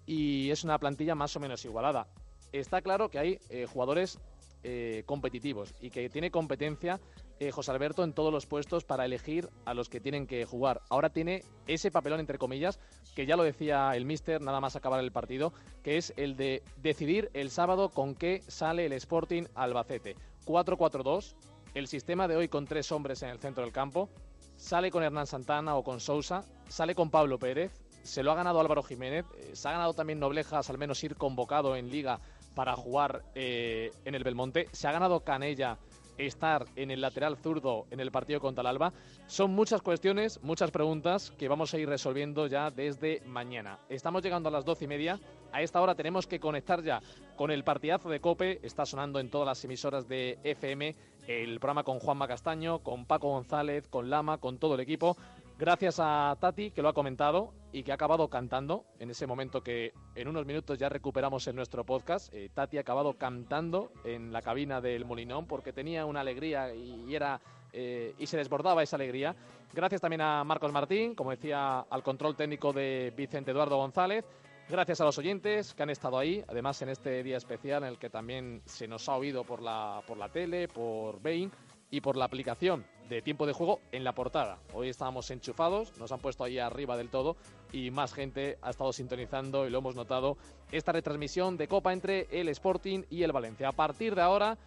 [0.05, 2.07] y es una plantilla más o menos igualada.
[2.51, 4.19] Está claro que hay eh, jugadores
[4.63, 6.99] eh, competitivos y que tiene competencia
[7.41, 10.83] eh, José Alberto en todos los puestos para elegir a los que tienen que jugar.
[10.89, 12.79] Ahora tiene ese papelón, entre comillas,
[13.15, 16.61] que ya lo decía el míster nada más acabar el partido, que es el de
[16.83, 20.17] decidir el sábado con qué sale el Sporting Albacete.
[20.45, 21.33] 4-4-2,
[21.73, 24.07] el sistema de hoy con tres hombres en el centro del campo,
[24.55, 27.71] sale con Hernán Santana o con Sousa, sale con Pablo Pérez,
[28.03, 31.15] se lo ha ganado Álvaro Jiménez, eh, se ha ganado también Noblejas al menos ir
[31.15, 32.19] convocado en liga
[32.53, 35.79] para jugar eh, en el Belmonte, se ha ganado Canella
[36.25, 38.93] estar en el lateral zurdo en el partido contra el Alba.
[39.27, 43.79] Son muchas cuestiones, muchas preguntas que vamos a ir resolviendo ya desde mañana.
[43.89, 45.19] Estamos llegando a las doce y media.
[45.51, 47.01] A esta hora tenemos que conectar ya
[47.35, 48.59] con el partidazo de Cope.
[48.63, 50.95] Está sonando en todas las emisoras de FM
[51.27, 55.17] el programa con Juanma Castaño, con Paco González, con Lama, con todo el equipo.
[55.57, 59.61] Gracias a Tati, que lo ha comentado y que ha acabado cantando en ese momento
[59.61, 62.33] que en unos minutos ya recuperamos en nuestro podcast.
[62.33, 67.13] Eh, Tati ha acabado cantando en la cabina del Molinón porque tenía una alegría y
[67.13, 67.39] era
[67.73, 69.35] eh, y se desbordaba esa alegría.
[69.73, 74.25] Gracias también a Marcos Martín, como decía, al control técnico de Vicente Eduardo González.
[74.69, 77.97] Gracias a los oyentes que han estado ahí, además en este día especial en el
[77.97, 81.51] que también se nos ha oído por la, por la tele, por Bain
[81.89, 84.57] y por la aplicación de tiempo de juego en la portada.
[84.73, 87.35] Hoy estábamos enchufados, nos han puesto ahí arriba del todo
[87.73, 90.37] y más gente ha estado sintonizando y lo hemos notado
[90.71, 93.67] esta retransmisión de Copa entre el Sporting y el Valencia.
[93.67, 94.57] A partir de ahora,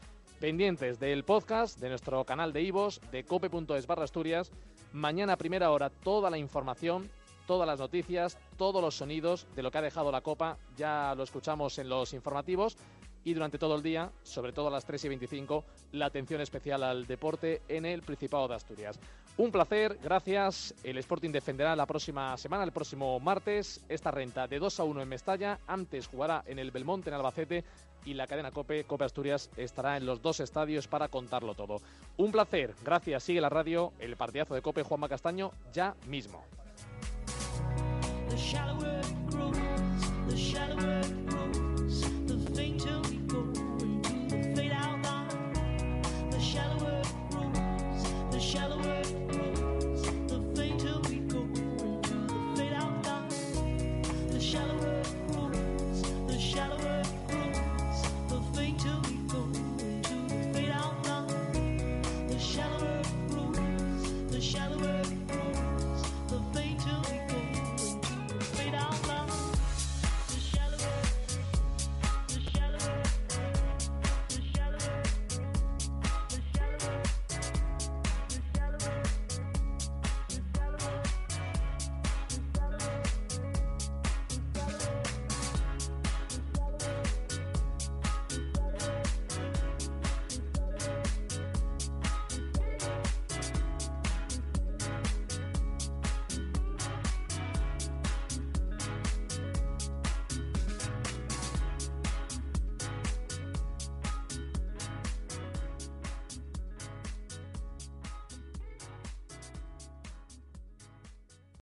[0.40, 4.52] pendientes del podcast, de nuestro canal de Ivos, de cope.es barra Asturias.
[4.92, 7.10] Mañana primera hora toda la información
[7.46, 10.56] todas las noticias, todos los sonidos de lo que ha dejado la Copa.
[10.78, 12.78] Ya lo escuchamos en los informativos
[13.24, 16.82] y durante todo el día, sobre todo a las 3 y 25, la atención especial
[16.82, 18.98] al deporte en el Principado de Asturias.
[19.36, 20.74] Un placer, gracias.
[20.84, 25.02] El Sporting defenderá la próxima semana, el próximo martes, esta renta de 2 a 1
[25.02, 25.58] en Mestalla.
[25.66, 27.64] Antes jugará en el Belmonte, en Albacete.
[28.04, 31.80] Y la cadena Cope, Cope Asturias, estará en los dos estadios para contarlo todo.
[32.18, 33.24] Un placer, gracias.
[33.24, 36.44] Sigue la radio, el partidazo de Cope Juanma Castaño, ya mismo.